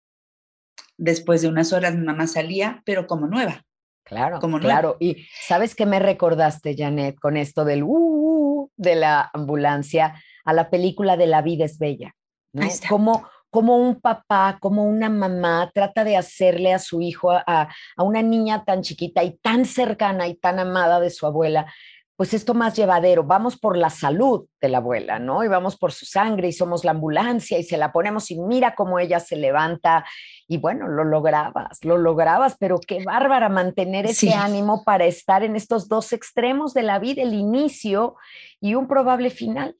después 0.96 1.42
de 1.42 1.48
unas 1.48 1.72
horas 1.72 1.94
mi 1.94 2.04
mamá 2.04 2.26
salía, 2.26 2.82
pero 2.84 3.06
como 3.06 3.26
nueva. 3.26 3.64
Claro, 4.04 4.40
como 4.40 4.58
claro. 4.58 4.96
Y 4.98 5.24
sabes 5.46 5.74
qué 5.74 5.86
me 5.86 6.00
recordaste, 6.00 6.74
Janet, 6.76 7.18
con 7.20 7.36
esto 7.36 7.64
del 7.64 7.84
uh, 7.84 7.86
uh, 7.86 8.62
uh, 8.62 8.70
de 8.76 8.96
la 8.96 9.30
ambulancia 9.32 10.20
a 10.44 10.52
la 10.52 10.68
película 10.68 11.16
de 11.16 11.26
La 11.26 11.42
vida 11.42 11.64
es 11.64 11.78
bella. 11.78 12.14
¿no? 12.52 12.66
Como 12.88 13.28
como 13.50 13.76
un 13.76 14.00
papá, 14.00 14.58
como 14.60 14.84
una 14.84 15.08
mamá 15.08 15.70
trata 15.74 16.04
de 16.04 16.16
hacerle 16.16 16.72
a 16.72 16.78
su 16.78 17.00
hijo, 17.00 17.30
a, 17.32 17.68
una 17.98 18.22
niña 18.22 18.64
tan 18.64 18.82
chiquita 18.82 19.22
y 19.24 19.36
tan 19.38 19.64
cercana 19.64 20.28
y 20.28 20.36
tan 20.36 20.58
amada 20.58 21.00
de 21.00 21.10
su 21.10 21.26
abuela, 21.26 21.66
pues 22.16 22.34
esto 22.34 22.52
más 22.52 22.76
llevadero. 22.76 23.24
Vamos 23.24 23.58
por 23.58 23.76
la 23.76 23.88
salud 23.88 24.46
de 24.60 24.68
la 24.68 24.78
abuela, 24.78 25.18
¿no? 25.18 25.42
Y 25.42 25.48
vamos 25.48 25.76
por 25.76 25.90
su 25.90 26.04
sangre 26.04 26.48
y 26.48 26.52
somos 26.52 26.84
la 26.84 26.90
ambulancia 26.90 27.58
y 27.58 27.62
se 27.62 27.78
la 27.78 27.92
ponemos 27.92 28.30
y 28.30 28.38
mira 28.38 28.74
cómo 28.74 28.98
ella 28.98 29.20
se 29.20 29.36
levanta. 29.36 30.04
Y 30.46 30.58
bueno, 30.58 30.86
lo 30.86 31.04
lograbas, 31.04 31.82
lo 31.82 31.96
lograbas, 31.96 32.56
pero 32.60 32.78
qué 32.78 33.02
bárbara 33.04 33.48
mantener 33.48 34.04
ese 34.04 34.34
ánimo 34.34 34.84
para 34.84 35.06
estar 35.06 35.42
en 35.42 35.56
estos 35.56 35.88
dos 35.88 36.12
extremos 36.12 36.74
de 36.74 36.82
la 36.82 36.98
vida, 36.98 37.22
el 37.22 37.32
inicio 37.32 38.16
y 38.60 38.74
un 38.74 38.86
probable 38.86 39.30
final. 39.30 39.74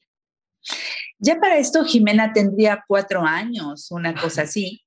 Ya 1.21 1.39
para 1.39 1.59
esto 1.59 1.85
Jimena 1.85 2.33
tendría 2.33 2.83
cuatro 2.87 3.21
años, 3.23 3.91
una 3.91 4.15
cosa 4.19 4.41
así. 4.41 4.81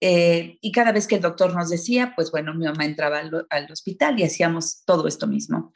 Eh, 0.00 0.58
y 0.60 0.72
cada 0.72 0.90
vez 0.90 1.06
que 1.06 1.14
el 1.14 1.20
doctor 1.20 1.54
nos 1.54 1.70
decía, 1.70 2.12
pues 2.16 2.32
bueno, 2.32 2.54
mi 2.54 2.64
mamá 2.64 2.84
entraba 2.86 3.20
al, 3.20 3.70
hospital 3.70 4.18
y 4.18 4.24
hacíamos 4.24 4.82
todo 4.84 5.06
esto 5.06 5.28
mismo. 5.28 5.72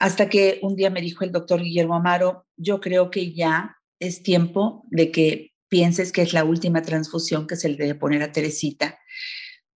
Hasta 0.00 0.28
que 0.28 0.58
un 0.62 0.74
día 0.74 0.90
me 0.90 1.00
dijo 1.00 1.22
el 1.22 1.30
doctor 1.30 1.62
Guillermo 1.62 1.94
Amaro, 1.94 2.46
yo 2.56 2.80
creo 2.80 3.10
que 3.10 3.32
ya 3.32 3.76
es 4.00 4.24
tiempo 4.24 4.84
de 4.90 5.12
que 5.12 5.52
pienses 5.68 6.10
que 6.10 6.22
es 6.22 6.32
la 6.32 6.42
última 6.44 6.82
transfusión 6.82 7.46
que 7.46 7.56
se 7.56 7.68
le 7.68 7.76
debe 7.76 7.94
poner 7.94 8.22
a 8.22 8.32
Teresita, 8.32 8.98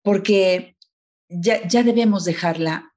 porque 0.02 0.76
ya, 1.28 1.66
ya 1.68 1.84
debemos 1.84 2.24
dejarla 2.24 2.92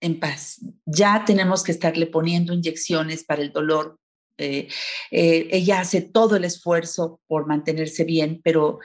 en 0.00 0.18
paz. 0.18 0.60
Ya 0.86 1.24
tenemos 1.26 1.62
que 1.62 1.72
estarle 1.72 2.06
poniendo 2.06 2.54
inyecciones 2.54 3.24
para 3.24 3.42
el 3.42 3.52
dolor, 3.52 3.98
eh, 4.38 4.68
eh, 5.10 5.48
ella 5.50 5.80
hace 5.80 6.00
todo 6.00 6.36
el 6.36 6.44
esfuerzo 6.44 7.20
por 7.26 7.46
mantenerse 7.46 8.04
bien, 8.04 8.40
pero 8.42 8.78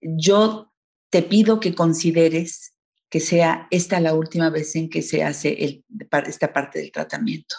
yo 0.00 0.72
te 1.10 1.22
pido 1.22 1.60
que 1.60 1.74
consideres 1.74 2.74
que 3.08 3.20
sea 3.20 3.68
esta 3.70 4.00
la 4.00 4.14
última 4.14 4.50
vez 4.50 4.74
en 4.74 4.90
que 4.90 5.02
se 5.02 5.22
hace 5.22 5.84
esta 6.26 6.52
parte 6.52 6.80
del 6.80 6.90
tratamiento. 6.90 7.54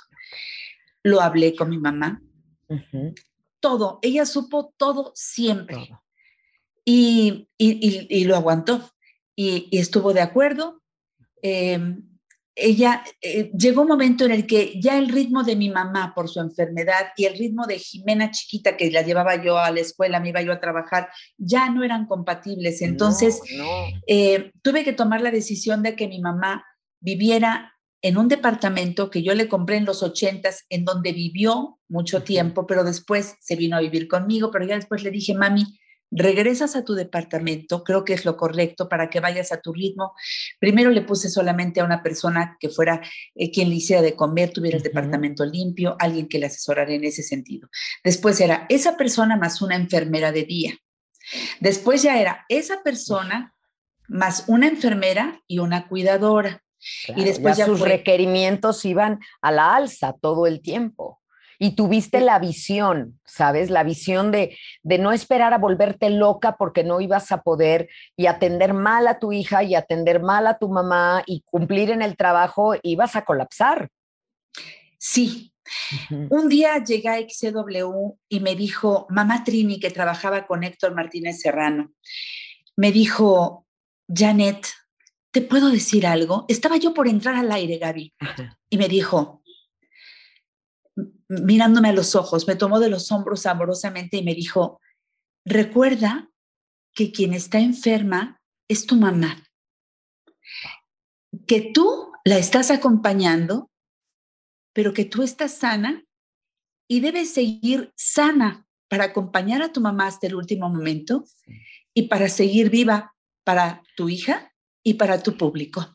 Lo 1.04 1.22
hablé 1.22 1.56
con 1.56 1.70
mi 1.70 1.78
mamá. 1.78 2.22
Todo, 3.62 4.00
ella 4.02 4.26
supo 4.26 4.74
todo 4.76 5.14
siempre. 5.16 5.92
Y, 6.84 7.48
lo 8.26 8.36
aguantó. 8.36 8.92
Y, 9.36 9.70
estuvo 9.72 10.14
de 10.14 10.22
acuerdo. 10.22 10.82
Em, 11.42 12.15
ella 12.56 13.04
eh, 13.22 13.52
llegó 13.58 13.82
un 13.82 13.90
momento 13.90 14.26
en 14.26 14.32
el 14.32 14.48
que 14.48 14.80
ya 14.80 14.98
el 14.98 15.10
ritmo 15.10 15.44
de 15.44 15.58
mi 15.58 15.70
mamá 15.70 16.14
por 16.16 16.30
su 16.30 16.40
enfermedad 16.40 17.08
y 17.18 17.26
el 17.26 17.38
ritmo 17.38 17.68
de 17.68 17.80
Jimena 17.80 18.32
chiquita 18.32 18.78
que 18.78 18.90
la 18.90 19.02
llevaba 19.02 19.44
yo 19.44 19.58
a 19.58 19.72
la 19.72 19.82
escuela, 19.82 20.22
me 20.22 20.30
iba 20.30 20.42
yo 20.42 20.54
a 20.54 20.62
trabajar, 20.62 21.10
ya 21.38 21.70
no 21.70 21.84
eran 21.84 22.06
compatibles. 22.06 22.82
Entonces 22.82 23.42
eh, 24.08 24.52
tuve 24.62 24.86
que 24.86 24.94
tomar 24.94 25.22
la 25.22 25.32
decisión 25.32 25.84
de 25.84 25.96
que 25.96 26.08
mi 26.08 26.22
mamá 26.22 26.66
viviera 27.02 27.74
en 28.02 28.18
un 28.18 28.28
departamento 28.28 29.10
que 29.10 29.24
yo 29.24 29.34
le 29.34 29.50
compré 29.50 29.78
en 29.78 29.86
los 29.86 30.04
ochentas, 30.04 30.66
en 30.70 30.86
donde 30.86 31.12
vivió 31.12 31.80
mucho 31.90 32.24
tiempo, 32.24 32.68
pero 32.68 32.84
después 32.84 33.36
se 33.42 33.56
vino 33.56 33.76
a 33.76 33.82
vivir 33.82 34.08
conmigo, 34.08 34.52
pero 34.52 34.66
ya 34.66 34.76
después 34.76 35.04
le 35.04 35.12
dije, 35.12 35.34
mami, 35.34 35.66
regresas 36.12 36.76
a 36.76 36.84
tu 36.84 36.94
departamento, 36.94 37.84
creo 37.84 38.06
que 38.06 38.14
es 38.14 38.26
lo 38.26 38.38
correcto 38.38 38.88
para 38.88 39.10
que 39.10 39.20
vayas 39.20 39.52
a 39.52 39.62
tu 39.62 39.74
ritmo. 39.74 40.14
Primero 40.60 40.90
le 40.92 41.02
puse 41.02 41.30
solamente 41.30 41.80
a 41.80 41.86
una 41.86 42.04
persona 42.04 42.58
que 42.60 42.70
fuera 42.70 43.02
eh, 43.36 43.52
quien 43.52 43.70
le 43.70 43.76
hiciera 43.76 44.02
de 44.02 44.16
comer, 44.16 44.52
tuviera 44.52 44.78
el 44.78 44.84
departamento 44.84 45.46
limpio, 45.46 45.96
alguien 46.00 46.28
que 46.28 46.40
le 46.40 46.48
asesorara 46.48 46.94
en 46.94 47.04
ese 47.04 47.24
sentido. 47.24 47.70
Después 48.04 48.40
era 48.40 48.66
esa 48.70 48.98
persona 48.98 49.36
más 49.36 49.62
una 49.62 49.76
enfermera 49.76 50.32
de 50.32 50.44
día. 50.44 50.78
Después 51.60 52.04
ya 52.04 52.20
era 52.20 52.46
esa 52.50 52.84
persona 52.84 53.54
más 54.08 54.46
una 54.48 54.68
enfermera 54.68 55.42
y 55.48 55.60
una 55.60 55.88
cuidadora. 55.88 56.62
y 57.16 57.24
después 57.24 57.58
ya, 57.58 57.66
sus 57.66 57.80
requerimientos 57.80 58.86
iban 58.86 59.20
a 59.42 59.52
la 59.52 59.76
alza 59.76 60.14
todo 60.22 60.46
el 60.46 60.62
tiempo. 60.62 61.20
Y 61.60 61.76
tuviste 61.76 62.22
la 62.22 62.40
visión, 62.40 63.20
¿sabes? 63.26 63.70
La 63.70 63.84
visión 63.84 64.32
de, 64.32 64.58
de 64.84 64.98
no 64.98 65.12
esperar 65.12 65.54
a 65.54 65.58
volverte 65.58 66.10
loca 66.10 66.58
porque 66.58 66.84
no 66.84 67.02
ibas 67.02 67.32
a 67.32 67.42
poder 67.42 67.90
y 68.16 68.28
atender 68.28 68.74
mal 68.74 69.08
a 69.08 69.20
tu 69.20 69.32
hija 69.32 69.64
y 69.64 69.76
atender 69.76 70.22
mal 70.22 70.48
a 70.48 70.58
tu 70.58 70.70
mamá 70.70 71.24
y 71.26 71.44
cumplir 71.46 71.92
en 71.92 72.02
el 72.02 72.18
trabajo, 72.18 72.76
ibas 72.84 73.16
a 73.16 73.24
colapsar. 73.24 73.90
Sí. 74.98 75.54
Un 76.30 76.48
día 76.50 76.84
llegué 76.84 77.10
a 77.10 77.20
XCW 77.20 78.18
y 78.30 78.40
me 78.40 78.56
dijo, 78.56 79.08
mamá 79.10 79.44
Trini, 79.44 79.80
que 79.80 79.90
trabajaba 79.90 80.46
con 80.46 80.64
Héctor 80.64 80.94
Martínez 80.94 81.40
Serrano, 81.42 81.92
me 82.76 82.92
dijo, 82.92 83.66
Janet, 84.08 84.68
¿te 85.32 85.42
puedo 85.42 85.70
decir 85.70 86.06
algo? 86.06 86.46
Estaba 86.48 86.78
yo 86.78 86.94
por 86.94 87.08
entrar 87.08 87.36
al 87.36 87.52
aire, 87.52 87.78
Gaby, 87.78 88.14
y 88.70 88.78
me 88.78 88.88
dijo, 88.88 89.42
mirándome 91.28 91.90
a 91.90 91.94
los 91.94 92.16
ojos, 92.16 92.48
me 92.48 92.56
tomó 92.56 92.80
de 92.80 92.90
los 92.90 93.12
hombros 93.12 93.46
amorosamente 93.46 94.18
y 94.18 94.24
me 94.24 94.36
dijo, 94.36 94.80
recuerda 95.44 96.30
que 96.94 97.12
quien 97.12 97.34
está 97.34 97.60
enferma 97.60 98.42
es 98.68 98.86
tu 98.86 98.96
mamá, 98.96 99.44
que 101.48 101.72
tú 101.74 102.12
la 102.24 102.38
estás 102.38 102.72
acompañando, 102.72 103.70
pero 104.74 104.94
que 104.94 105.06
tú 105.06 105.24
estás 105.24 105.54
sana 105.54 106.04
y 106.88 107.00
debes 107.00 107.34
seguir 107.34 107.92
sana 107.96 108.66
para 108.90 109.06
acompañar 109.06 109.62
a 109.62 109.72
tu 109.72 109.82
mamá 109.82 110.08
hasta 110.08 110.28
el 110.28 110.36
último 110.36 110.70
momento 110.70 111.26
y 111.94 112.04
para 112.04 112.30
seguir 112.30 112.70
viva 112.70 113.16
para 113.44 113.84
tu 113.96 114.10
hija 114.10 114.54
y 114.84 114.96
para 114.96 115.22
tu 115.22 115.38
público. 115.38 115.95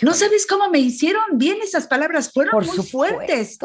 No 0.00 0.14
sabes 0.14 0.46
cómo 0.46 0.70
me 0.70 0.78
hicieron 0.78 1.22
bien 1.34 1.58
esas 1.62 1.86
palabras, 1.86 2.32
fueron 2.32 2.64
muy 2.64 2.78
fuertes. 2.78 3.58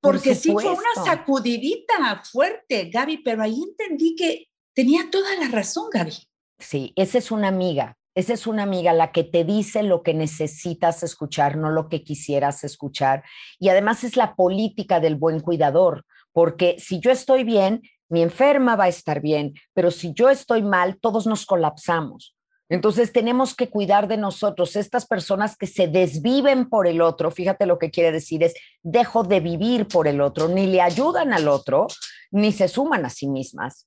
Porque 0.00 0.34
sí 0.34 0.52
fue 0.52 0.70
una 0.70 1.04
sacudidita 1.04 2.22
fuerte, 2.30 2.90
Gaby, 2.92 3.18
pero 3.18 3.42
ahí 3.42 3.62
entendí 3.62 4.14
que 4.14 4.48
tenía 4.74 5.10
toda 5.10 5.34
la 5.36 5.48
razón, 5.48 5.88
Gaby. 5.90 6.14
Sí, 6.58 6.92
esa 6.96 7.18
es 7.18 7.30
una 7.30 7.48
amiga, 7.48 7.96
esa 8.14 8.34
es 8.34 8.46
una 8.46 8.64
amiga 8.64 8.92
la 8.92 9.12
que 9.12 9.24
te 9.24 9.44
dice 9.44 9.82
lo 9.82 10.02
que 10.02 10.14
necesitas 10.14 11.02
escuchar, 11.02 11.56
no 11.56 11.70
lo 11.70 11.88
que 11.88 12.04
quisieras 12.04 12.64
escuchar. 12.64 13.24
Y 13.58 13.68
además 13.68 14.04
es 14.04 14.16
la 14.16 14.34
política 14.34 15.00
del 15.00 15.16
buen 15.16 15.40
cuidador, 15.40 16.04
porque 16.32 16.76
si 16.78 17.00
yo 17.00 17.10
estoy 17.10 17.44
bien, 17.44 17.82
mi 18.08 18.22
enferma 18.22 18.76
va 18.76 18.84
a 18.84 18.88
estar 18.88 19.20
bien, 19.20 19.54
pero 19.72 19.90
si 19.90 20.12
yo 20.12 20.28
estoy 20.28 20.62
mal, 20.62 20.98
todos 21.00 21.26
nos 21.26 21.46
colapsamos. 21.46 22.36
Entonces 22.72 23.12
tenemos 23.12 23.54
que 23.54 23.68
cuidar 23.68 24.08
de 24.08 24.16
nosotros, 24.16 24.76
estas 24.76 25.04
personas 25.04 25.58
que 25.58 25.66
se 25.66 25.88
desviven 25.88 26.70
por 26.70 26.86
el 26.86 27.02
otro, 27.02 27.30
fíjate 27.30 27.66
lo 27.66 27.78
que 27.78 27.90
quiere 27.90 28.12
decir 28.12 28.42
es, 28.42 28.54
dejo 28.82 29.24
de 29.24 29.40
vivir 29.40 29.86
por 29.88 30.08
el 30.08 30.22
otro, 30.22 30.48
ni 30.48 30.66
le 30.66 30.80
ayudan 30.80 31.34
al 31.34 31.48
otro, 31.48 31.86
ni 32.30 32.50
se 32.50 32.68
suman 32.68 33.04
a 33.04 33.10
sí 33.10 33.28
mismas. 33.28 33.86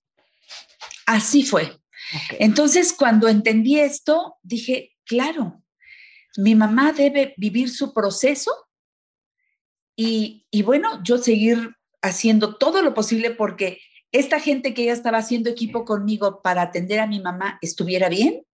Así 1.07 1.41
fue. 1.41 1.79
Entonces, 2.37 2.93
cuando 2.93 3.27
entendí 3.27 3.79
esto, 3.79 4.37
dije, 4.43 4.91
claro, 5.03 5.63
mi 6.37 6.53
mamá 6.53 6.91
debe 6.91 7.33
vivir 7.37 7.71
su 7.71 7.91
proceso 7.91 8.51
y, 9.95 10.45
y 10.51 10.61
bueno, 10.61 11.01
yo 11.03 11.17
seguir 11.17 11.75
haciendo 12.03 12.57
todo 12.57 12.83
lo 12.83 12.93
posible 12.93 13.31
porque 13.31 13.79
esta 14.11 14.39
gente 14.39 14.75
que 14.75 14.85
ya 14.85 14.93
estaba 14.93 15.17
haciendo 15.17 15.49
equipo 15.49 15.85
conmigo 15.85 16.43
para 16.43 16.61
atender 16.61 16.99
a 16.99 17.07
mi 17.07 17.19
mamá 17.19 17.57
estuviera 17.63 18.09
bien 18.09 18.45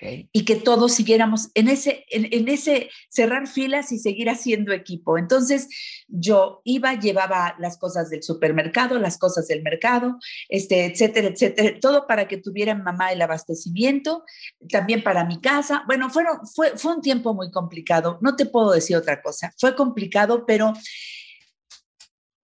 y 0.00 0.44
que 0.44 0.56
todos 0.56 0.94
siguiéramos 0.94 1.50
en 1.54 1.68
ese, 1.68 2.04
en, 2.10 2.48
ese 2.48 2.90
cerrar 3.08 3.46
filas 3.46 3.92
y 3.92 3.98
seguir 3.98 4.30
haciendo 4.30 4.72
equipo. 4.72 5.18
Entonces 5.18 5.68
yo 6.08 6.60
iba, 6.64 6.94
llevaba 6.94 7.54
las 7.58 7.76
cosas 7.78 8.10
del 8.10 8.22
supermercado, 8.22 8.98
las 8.98 9.18
cosas 9.18 9.48
del 9.48 9.62
mercado, 9.62 10.18
este, 10.48 10.86
etcétera, 10.86 11.28
etcétera, 11.28 11.78
todo 11.80 12.06
para 12.06 12.28
que 12.28 12.38
tuvieran 12.38 12.82
mamá 12.82 13.12
el 13.12 13.22
abastecimiento, 13.22 14.24
también 14.70 15.02
para 15.02 15.24
mi 15.24 15.40
casa. 15.40 15.84
Bueno, 15.86 16.10
fueron, 16.10 16.46
fue, 16.46 16.76
fue 16.76 16.94
un 16.94 17.02
tiempo 17.02 17.34
muy 17.34 17.50
complicado, 17.50 18.18
no 18.22 18.36
te 18.36 18.46
puedo 18.46 18.72
decir 18.72 18.96
otra 18.96 19.20
cosa, 19.22 19.52
fue 19.58 19.76
complicado, 19.76 20.44
pero 20.46 20.72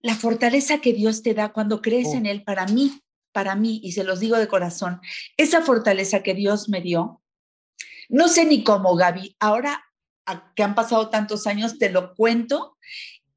la 0.02 0.14
fortaleza 0.14 0.78
que 0.78 0.92
Dios 0.92 1.22
te 1.22 1.34
da 1.34 1.52
cuando 1.52 1.80
crees 1.80 2.08
oh. 2.08 2.16
en 2.16 2.26
Él, 2.26 2.44
para 2.44 2.66
mí, 2.66 3.00
para 3.32 3.54
mí, 3.54 3.80
y 3.82 3.92
se 3.92 4.04
los 4.04 4.20
digo 4.20 4.38
de 4.38 4.48
corazón, 4.48 5.00
esa 5.36 5.62
fortaleza 5.62 6.22
que 6.22 6.34
Dios 6.34 6.68
me 6.68 6.80
dio, 6.80 7.22
no 8.08 8.28
sé 8.28 8.44
ni 8.44 8.64
cómo, 8.64 8.96
Gaby. 8.96 9.36
Ahora 9.40 9.82
que 10.54 10.62
han 10.62 10.74
pasado 10.74 11.08
tantos 11.08 11.46
años, 11.46 11.78
te 11.78 11.90
lo 11.90 12.14
cuento 12.14 12.76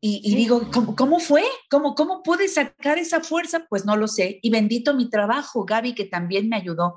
y, 0.02 0.34
digo, 0.34 0.70
¿cómo, 0.96 1.20
fue? 1.20 1.44
¿Cómo, 1.70 1.94
¿Cómo 1.94 2.24
pude 2.24 2.48
sacar 2.48 2.98
esa 2.98 3.20
fuerza? 3.20 3.66
Pues 3.68 3.84
no 3.86 3.98
lo 3.98 4.08
sé. 4.08 4.40
Y 4.42 4.50
bendito 4.50 4.94
mi 4.94 5.10
trabajo, 5.10 5.66
Gaby, 5.66 5.94
que 5.94 6.06
también 6.06 6.48
me 6.48 6.56
ayudó. 6.56 6.96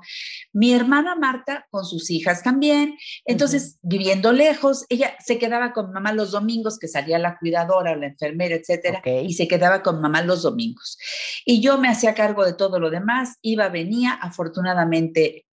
Mi 0.53 0.71
hermana 0.71 1.13
Marta 1.15 1.67
con 1.69 1.83
sus 1.83 2.09
hijas 2.09 2.43
también. 2.43 2.95
Entonces, 3.25 3.77
viviendo 3.81 4.31
lejos, 4.31 4.85
ella 4.87 5.17
se 5.19 5.37
quedaba 5.37 5.73
con 5.73 5.91
mamá 5.91 6.13
los 6.13 6.31
domingos, 6.31 6.79
que 6.79 6.87
salía 6.87 7.19
la 7.19 7.37
cuidadora, 7.37 7.93
la 7.97 8.07
enfermera, 8.07 8.55
etcétera, 8.55 9.01
y 9.05 9.33
se 9.33 9.49
quedaba 9.49 9.83
con 9.83 9.99
mamá 9.99 10.21
los 10.21 10.43
domingos. 10.43 10.97
Y 11.45 11.59
yo 11.59 11.77
me 11.77 11.89
hacía 11.89 12.13
cargo 12.13 12.45
de 12.45 12.53
todo 12.53 12.79
lo 12.79 12.89
demás, 12.89 13.37
iba, 13.41 13.67
venía. 13.67 14.13
Afortunadamente, 14.13 15.45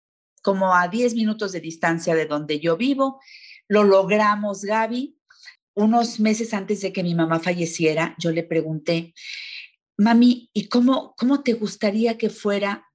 como 0.42 0.76
a 0.76 0.88
10 0.88 1.16
minutos 1.16 1.52
de 1.52 1.62
distancia 1.62 2.16
de 2.16 2.26
donde 2.26 2.60
yo 2.60 2.78
vivo. 2.78 3.20
Lo 3.68 3.84
logramos, 3.84 4.64
Gaby. 4.64 5.16
Unos 5.76 6.20
meses 6.20 6.54
antes 6.54 6.82
de 6.82 6.92
que 6.92 7.04
mi 7.04 7.16
mamá 7.16 7.40
falleciera, 7.40 8.16
yo 8.20 8.32
le 8.32 8.44
pregunté, 8.44 9.14
mami, 9.98 10.50
¿y 10.54 10.68
cómo, 10.68 11.14
cómo 11.18 11.44
te 11.44 11.54
gustaría 11.54 12.18
que 12.18 12.30
fuera 12.30 12.86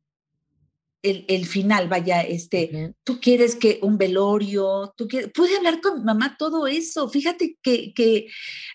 el, 1.02 1.46
final? 1.46 1.88
Vaya, 1.88 2.22
este, 2.22 2.94
tú 3.04 3.20
quieres 3.20 3.56
que 3.56 3.78
un 3.82 3.98
velorio, 3.98 4.94
tú 4.96 5.06
quieres, 5.06 5.30
pude 5.32 5.56
hablar 5.56 5.80
con 5.80 5.98
mi 5.98 6.04
mamá 6.04 6.36
todo 6.38 6.66
eso. 6.66 7.08
Fíjate 7.08 7.58
que, 7.62 8.26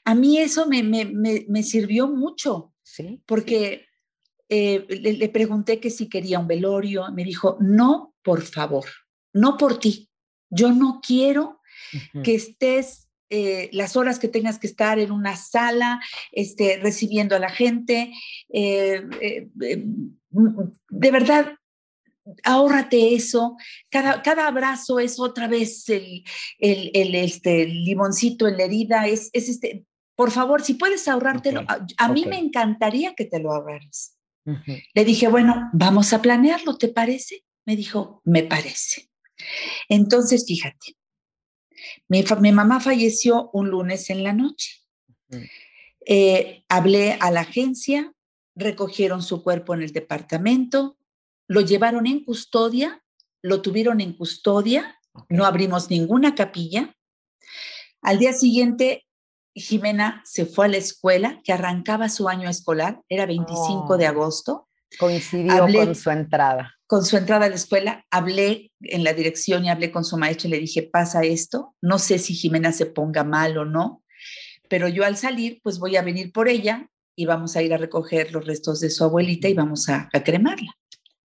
a 0.05 0.15
mí 0.15 0.37
eso 0.37 0.67
me, 0.67 0.83
me, 0.83 1.63
sirvió 1.63 2.07
mucho, 2.07 2.73
¿Sí? 2.83 3.21
porque 3.25 3.87
eh, 4.47 4.85
le, 4.89 5.29
pregunté 5.29 5.79
que 5.79 5.89
si 5.89 6.07
quería 6.07 6.39
un 6.39 6.47
velorio, 6.47 7.11
me 7.11 7.23
dijo, 7.23 7.57
no, 7.59 8.08
por 8.23 8.41
favor, 8.41 8.85
no 9.33 9.57
por 9.57 9.79
ti. 9.79 10.09
Yo 10.49 10.71
no 10.71 10.99
quiero 11.05 11.61
que 12.23 12.35
estés 12.35 13.07
eh, 13.29 13.69
las 13.73 13.95
horas 13.95 14.17
que 14.17 14.27
tengas 14.27 14.57
que 14.57 14.67
estar 14.67 14.97
en 14.97 15.11
una 15.11 15.35
sala, 15.35 16.01
este, 16.31 16.79
recibiendo 16.81 17.35
a 17.35 17.39
la 17.39 17.49
gente. 17.49 18.11
Eh, 18.51 19.05
de 19.53 21.11
verdad, 21.11 21.53
ahórrate 22.43 23.13
eso. 23.13 23.55
Cada, 23.89 24.21
cada 24.21 24.47
abrazo 24.47 24.99
es 24.99 25.19
otra 25.19 25.47
vez 25.47 25.87
el, 25.89 26.23
el, 26.59 27.15
este, 27.15 27.65
limoncito 27.65 28.47
en 28.47 28.57
la 28.57 28.63
herida. 28.63 29.07
Es, 29.07 29.29
es 29.33 29.49
este, 29.49 29.85
por 30.15 30.31
favor, 30.31 30.61
si 30.61 30.73
puedes 30.73 31.07
ahorrártelo, 31.07 31.65
a, 31.97 32.07
mí 32.09 32.25
me 32.25 32.39
encantaría 32.39 33.13
que 33.15 33.25
te 33.25 33.39
lo 33.39 33.53
ahorraras. 33.53 34.17
Le 34.93 35.05
dije, 35.05 35.27
bueno, 35.27 35.69
vamos 35.73 36.11
a 36.11 36.21
planearlo, 36.21 36.75
¿te 36.77 36.87
parece? 36.87 37.43
Me 37.65 37.75
dijo, 37.75 38.21
me 38.25 38.43
parece. 38.43 39.09
Entonces, 39.87 40.45
fíjate, 40.47 40.95
mi, 42.07 42.51
mamá 42.51 42.79
falleció 42.79 43.49
un 43.53 43.69
lunes 43.69 44.09
en 44.09 44.23
la 44.23 44.33
noche. 44.33 44.81
Eh, 46.05 46.63
hablé 46.69 47.17
a 47.19 47.31
la 47.31 47.41
agencia, 47.41 48.13
recogieron 48.55 49.21
su 49.21 49.43
cuerpo 49.43 49.73
en 49.73 49.83
el 49.83 49.91
departamento, 49.91 50.97
lo 51.47 51.61
llevaron 51.61 52.07
en 52.07 52.23
custodia, 52.23 53.03
lo 53.41 53.61
tuvieron 53.61 54.01
en 54.01 54.13
custodia, 54.13 54.99
no 55.29 55.45
abrimos 55.45 55.89
ninguna 55.89 56.35
capilla. 56.35 56.95
Al 58.01 58.19
día 58.19 58.33
siguiente 58.33 59.05
Jimena 59.53 60.21
se 60.25 60.45
fue 60.45 60.65
a 60.65 60.69
la 60.69 60.77
escuela, 60.77 61.41
que 61.43 61.53
arrancaba 61.53 62.09
su 62.09 62.29
año 62.29 62.49
escolar, 62.49 63.01
era 63.09 63.25
25 63.25 63.97
de 63.97 64.07
agosto. 64.07 64.67
Coincidió 64.97 65.67
con 65.67 65.95
su 65.95 66.09
entrada. 66.09 66.78
Con 66.89 67.05
su 67.05 67.17
entrada 67.17 67.45
a 67.45 67.49
la 67.49 67.55
escuela, 67.55 68.03
hablé 68.09 68.71
en 68.81 69.03
la 69.03 69.13
dirección 69.13 69.63
y 69.63 69.69
hablé 69.69 69.91
con 69.91 70.03
su 70.03 70.17
maestro 70.17 70.47
y 70.47 70.51
le 70.51 70.59
dije, 70.59 70.81
pasa 70.81 71.21
esto, 71.21 71.75
no 71.81 71.99
sé 71.99 72.17
si 72.17 72.33
Jimena 72.33 72.71
se 72.71 72.87
ponga 72.87 73.23
mal 73.23 73.59
o 73.59 73.65
no, 73.65 74.03
pero 74.69 74.87
yo 74.87 75.05
al 75.05 75.15
salir, 75.15 75.59
pues 75.61 75.77
voy 75.77 75.97
a 75.97 76.01
venir 76.01 76.31
por 76.31 76.49
ella 76.49 76.89
y 77.15 77.25
vamos 77.25 77.55
a 77.55 77.61
ir 77.61 77.75
a 77.75 77.77
recoger 77.77 78.31
los 78.31 78.45
restos 78.45 78.79
de 78.79 78.89
su 78.89 79.03
abuelita 79.03 79.47
y 79.47 79.53
vamos 79.53 79.87
a, 79.87 80.09
a 80.11 80.23
cremarla 80.23 80.75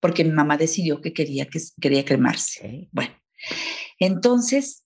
porque 0.04 0.22
mi 0.22 0.32
mamá 0.32 0.58
decidió 0.58 1.00
que 1.00 1.14
quería, 1.14 1.46
que, 1.46 1.58
quería 1.80 2.04
cremarse. 2.04 2.90
Bueno, 2.92 3.14
entonces, 3.98 4.84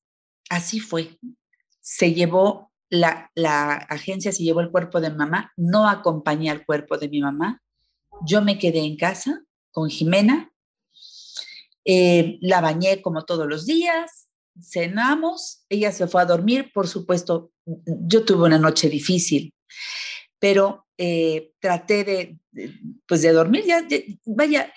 así 0.49 0.79
fue. 0.79 1.19
Se 1.81 2.15
llevó, 2.15 2.71
la, 2.89 3.29
la 3.35 3.73
agencia 3.75 4.31
se 4.31 4.45
llevó 4.45 4.61
el 4.61 4.71
cuerpo 4.71 5.01
de 5.01 5.11
mamá, 5.11 5.53
no 5.57 5.89
acompañé 5.89 6.51
al 6.51 6.65
cuerpo 6.65 6.99
de 6.99 7.09
mi 7.09 7.21
mamá. 7.21 7.61
Yo 8.25 8.43
me 8.43 8.61
quedé 8.61 8.79
en 8.79 8.97
casa 8.97 9.43
con 9.73 9.91
Jimena, 9.91 10.53
eh, 11.91 12.37
la 12.43 12.61
bañé 12.61 13.01
como 13.01 13.25
todos 13.25 13.49
los 13.49 13.65
días, 13.65 14.29
cenamos, 14.61 15.65
ella 15.71 15.91
se 15.91 16.07
fue 16.07 16.21
a 16.21 16.27
dormir, 16.27 16.71
por 16.75 16.87
supuesto, 16.87 17.51
yo 17.65 18.27
tuve 18.27 18.45
una 18.45 18.59
noche 18.59 18.91
difícil, 18.91 19.55
pero 20.39 20.87
eh, 20.99 21.53
traté 21.59 22.05
de, 22.05 22.39
pues 23.07 23.23
de 23.23 23.33
dormir, 23.33 23.65
ya, 23.65 23.87
vaya, 24.27 24.71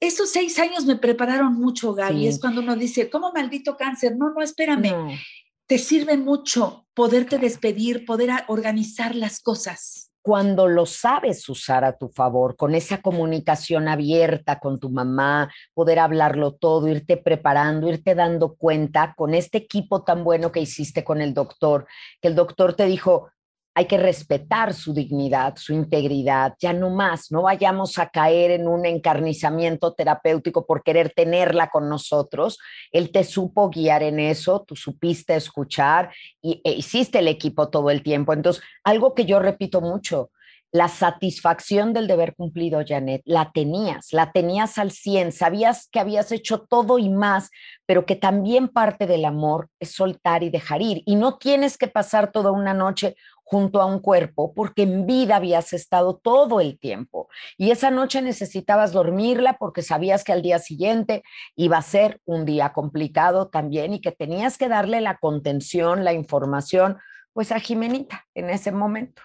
estos 0.00 0.30
seis 0.30 0.58
años 0.58 0.86
me 0.86 0.96
prepararon 0.96 1.52
mucho, 1.52 1.92
Gaby. 1.92 2.26
Es 2.26 2.38
cuando 2.38 2.62
uno 2.62 2.74
dice, 2.74 3.10
¿cómo 3.10 3.32
maldito 3.32 3.76
cáncer? 3.76 4.16
No, 4.16 4.32
no, 4.32 4.42
espérame. 4.42 5.18
Te 5.66 5.78
sirve 5.78 6.16
mucho 6.16 6.86
poderte 6.94 7.38
despedir, 7.38 8.06
poder 8.06 8.30
organizar 8.48 9.14
las 9.14 9.40
cosas. 9.40 10.05
Cuando 10.26 10.66
lo 10.66 10.86
sabes 10.86 11.48
usar 11.48 11.84
a 11.84 11.96
tu 11.96 12.08
favor, 12.08 12.56
con 12.56 12.74
esa 12.74 13.00
comunicación 13.00 13.86
abierta 13.86 14.58
con 14.58 14.80
tu 14.80 14.90
mamá, 14.90 15.52
poder 15.72 16.00
hablarlo 16.00 16.50
todo, 16.50 16.88
irte 16.88 17.16
preparando, 17.16 17.88
irte 17.88 18.16
dando 18.16 18.56
cuenta 18.56 19.14
con 19.16 19.34
este 19.34 19.58
equipo 19.58 20.02
tan 20.02 20.24
bueno 20.24 20.50
que 20.50 20.58
hiciste 20.58 21.04
con 21.04 21.20
el 21.20 21.32
doctor, 21.32 21.86
que 22.20 22.26
el 22.26 22.34
doctor 22.34 22.74
te 22.74 22.86
dijo, 22.86 23.30
hay 23.76 23.84
que 23.84 23.98
respetar 23.98 24.72
su 24.72 24.94
dignidad, 24.94 25.56
su 25.56 25.74
integridad, 25.74 26.54
ya 26.58 26.72
no 26.72 26.88
más, 26.88 27.30
no 27.30 27.42
vayamos 27.42 27.98
a 27.98 28.08
caer 28.08 28.50
en 28.52 28.68
un 28.68 28.86
encarnizamiento 28.86 29.92
terapéutico 29.92 30.64
por 30.64 30.82
querer 30.82 31.12
tenerla 31.14 31.68
con 31.68 31.86
nosotros. 31.90 32.58
Él 32.90 33.12
te 33.12 33.22
supo 33.22 33.68
guiar 33.68 34.02
en 34.02 34.18
eso, 34.18 34.64
tú 34.66 34.76
supiste 34.76 35.36
escuchar 35.36 36.10
y 36.40 36.62
e 36.64 36.72
hiciste 36.72 37.18
el 37.18 37.28
equipo 37.28 37.68
todo 37.68 37.90
el 37.90 38.02
tiempo. 38.02 38.32
Entonces, 38.32 38.62
algo 38.82 39.14
que 39.14 39.26
yo 39.26 39.40
repito 39.40 39.82
mucho, 39.82 40.30
la 40.72 40.88
satisfacción 40.88 41.92
del 41.92 42.06
deber 42.06 42.34
cumplido, 42.34 42.82
Janet, 42.86 43.22
la 43.24 43.52
tenías, 43.52 44.12
la 44.12 44.32
tenías 44.32 44.78
al 44.78 44.90
100, 44.90 45.32
sabías 45.32 45.88
que 45.90 46.00
habías 46.00 46.32
hecho 46.32 46.60
todo 46.60 46.98
y 46.98 47.08
más, 47.08 47.50
pero 47.86 48.04
que 48.04 48.16
también 48.16 48.68
parte 48.68 49.06
del 49.06 49.24
amor 49.24 49.68
es 49.80 49.92
soltar 49.92 50.42
y 50.42 50.50
dejar 50.50 50.82
ir. 50.82 51.02
Y 51.06 51.16
no 51.16 51.38
tienes 51.38 51.78
que 51.78 51.88
pasar 51.88 52.32
toda 52.32 52.50
una 52.50 52.74
noche 52.74 53.16
junto 53.48 53.80
a 53.80 53.86
un 53.86 54.00
cuerpo 54.00 54.52
porque 54.54 54.82
en 54.82 55.06
vida 55.06 55.36
habías 55.36 55.72
estado 55.72 56.16
todo 56.16 56.60
el 56.60 56.80
tiempo 56.80 57.28
y 57.56 57.70
esa 57.70 57.92
noche 57.92 58.20
necesitabas 58.20 58.92
dormirla 58.92 59.56
porque 59.56 59.82
sabías 59.82 60.24
que 60.24 60.32
al 60.32 60.42
día 60.42 60.58
siguiente 60.58 61.22
iba 61.54 61.78
a 61.78 61.82
ser 61.82 62.20
un 62.24 62.44
día 62.44 62.72
complicado 62.72 63.46
también 63.46 63.94
y 63.94 64.00
que 64.00 64.10
tenías 64.10 64.58
que 64.58 64.68
darle 64.68 65.00
la 65.00 65.18
contención, 65.18 66.02
la 66.02 66.12
información, 66.12 66.98
pues 67.32 67.52
a 67.52 67.60
Jimenita 67.60 68.26
en 68.34 68.50
ese 68.50 68.72
momento. 68.72 69.22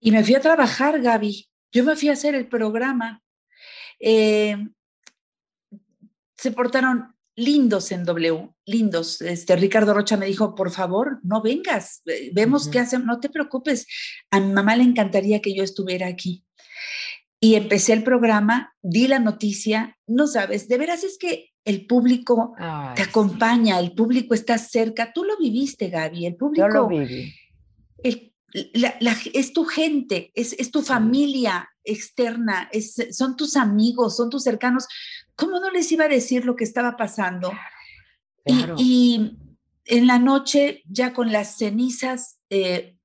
Y 0.00 0.10
me 0.10 0.24
fui 0.24 0.34
a 0.34 0.40
trabajar, 0.40 1.00
Gaby. 1.00 1.48
Yo 1.70 1.84
me 1.84 1.94
fui 1.94 2.08
a 2.08 2.14
hacer 2.14 2.34
el 2.34 2.48
programa. 2.48 3.22
Eh, 4.00 4.56
se 6.36 6.50
portaron 6.50 7.15
lindos 7.36 7.92
en 7.92 8.04
W, 8.04 8.48
lindos. 8.64 9.20
Este, 9.20 9.54
Ricardo 9.56 9.94
Rocha 9.94 10.16
me 10.16 10.26
dijo, 10.26 10.54
por 10.54 10.70
favor, 10.70 11.20
no 11.22 11.42
vengas, 11.42 12.02
vemos 12.32 12.68
qué 12.68 12.80
hacen, 12.80 13.04
no 13.04 13.20
te 13.20 13.28
preocupes, 13.28 13.86
a 14.30 14.40
mi 14.40 14.52
mamá 14.52 14.74
le 14.74 14.82
encantaría 14.82 15.40
que 15.40 15.54
yo 15.54 15.62
estuviera 15.62 16.08
aquí. 16.08 16.44
Y 17.38 17.54
empecé 17.54 17.92
el 17.92 18.02
programa, 18.02 18.74
di 18.82 19.06
la 19.06 19.18
noticia, 19.18 19.96
no 20.06 20.26
sabes, 20.26 20.68
de 20.68 20.78
veras 20.78 21.04
es 21.04 21.18
que 21.18 21.50
el 21.64 21.86
público 21.86 22.54
te 22.94 23.02
acompaña, 23.02 23.78
el 23.78 23.92
público 23.92 24.34
está 24.34 24.56
cerca, 24.56 25.12
tú 25.12 25.24
lo 25.24 25.36
viviste, 25.36 25.90
Gaby, 25.90 26.26
el 26.26 26.36
público... 26.36 26.66
Yo 26.66 26.72
lo 26.72 26.88
viví. 26.88 27.34
Es 28.52 29.52
tu 29.52 29.64
gente, 29.64 30.32
es, 30.34 30.54
es 30.54 30.70
tu 30.70 30.82
familia 30.82 31.68
externa, 31.84 32.68
es, 32.72 32.96
son 33.10 33.36
tus 33.36 33.56
amigos, 33.56 34.16
son 34.16 34.30
tus 34.30 34.42
cercanos. 34.42 34.86
¿cómo 35.36 35.60
no 35.60 35.70
les 35.70 35.92
iba 35.92 36.06
a 36.06 36.08
decir 36.08 36.44
lo 36.44 36.56
que 36.56 36.64
estaba 36.64 36.96
pasando? 36.96 37.52
Y, 38.76 39.38
en 39.88 40.08
la 40.08 40.18
noche, 40.18 40.82
ya 40.88 41.12
con 41.12 41.30
las 41.30 41.58
cenizas, 41.58 42.40
eh, 42.50 42.96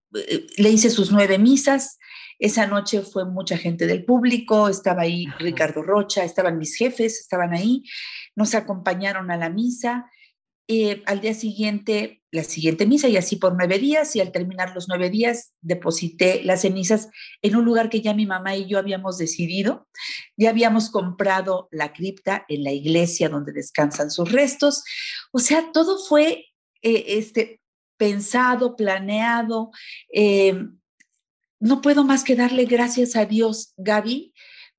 le 0.58 0.70
hice 0.72 0.90
sus 0.90 1.12
nueve 1.12 1.38
misas. 1.38 2.00
Esa 2.40 2.66
noche 2.66 3.04
fue 3.04 3.24
mucha 3.24 3.56
gente 3.56 3.86
del 3.86 4.04
público, 4.04 4.68
estaba 4.68 5.04
ahí 5.04 5.28
Ricardo 5.38 5.84
Rocha, 5.84 6.24
estaban 6.24 6.58
mis 6.58 6.76
jefes, 6.76 7.20
estaban 7.20 7.54
ahí, 7.54 7.84
nos 8.36 8.56
acompañaron 8.56 9.30
a 9.30 9.38
la 9.38 9.52
misa 9.52 10.10
eh, 10.74 11.04
al 11.06 11.20
día 11.20 11.34
siguiente, 11.34 12.24
la 12.32 12.46
siguiente 12.46 12.86
misa 12.86 13.10
y 13.10 13.18
así 13.18 13.36
por 13.36 13.58
nueve 13.58 13.78
días 13.78 14.16
y 14.16 14.22
al 14.22 14.32
terminar 14.32 14.74
los 14.74 14.88
nueve 14.88 15.10
días 15.10 15.52
deposité 15.60 16.46
las 16.46 16.62
cenizas 16.62 17.10
en 17.42 17.58
un 17.58 17.66
lugar 17.66 17.90
que 17.90 18.00
ya 18.00 18.14
mi 18.14 18.26
mamá 18.26 18.56
y 18.56 18.70
yo 18.70 18.80
habíamos 18.80 19.18
decidido. 19.18 19.90
Ya 20.38 20.50
habíamos 20.50 20.90
comprado 20.90 21.68
la 21.72 21.92
cripta 21.92 22.46
en 22.48 22.64
la 22.64 22.72
iglesia 22.72 23.28
donde 23.28 23.52
descansan 23.52 24.12
sus 24.12 24.32
restos. 24.32 24.86
O 25.34 25.40
sea, 25.40 25.74
todo 25.74 26.00
fue 26.00 26.46
eh, 26.82 27.04
este, 27.08 27.60
pensado, 27.98 28.78
planeado. 28.78 29.72
Eh, 30.14 30.56
no 31.60 31.82
puedo 31.82 32.06
más 32.06 32.24
que 32.24 32.38
darle 32.38 32.64
gracias 32.64 33.18
a 33.18 33.26
Dios, 33.26 33.74
Gaby, 33.76 34.34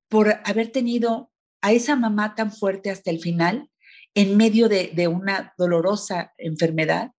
por 0.07 0.41
haber 0.43 0.71
tenido 0.71 1.31
a 1.61 1.71
esa 1.71 1.95
mamá 1.95 2.33
tan 2.33 2.51
fuerte 2.51 2.89
hasta 2.89 3.11
el 3.11 3.19
final 3.19 3.69
en 4.15 4.37
medio 4.37 4.69
de, 4.69 5.07
una 5.07 5.53
dolorosa 5.57 6.33
enfermedad, 6.37 7.11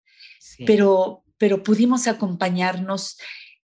pero, 0.66 1.24
pero 1.38 1.64
pudimos 1.64 2.08
acompañarnos. 2.08 3.18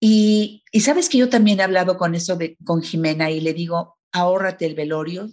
Y, 0.01 0.63
sabes 0.81 1.09
que 1.09 1.19
yo 1.19 1.29
también 1.29 1.61
he 1.61 1.65
hablado 1.65 1.97
con 1.97 2.15
eso 2.15 2.37
de, 2.37 2.57
con 2.65 2.83
Jimena 2.83 3.31
y 3.31 3.41
le 3.41 3.53
digo, 3.53 3.99
ahórrate 4.13 4.67
el 4.67 4.75
velorio, 4.75 5.29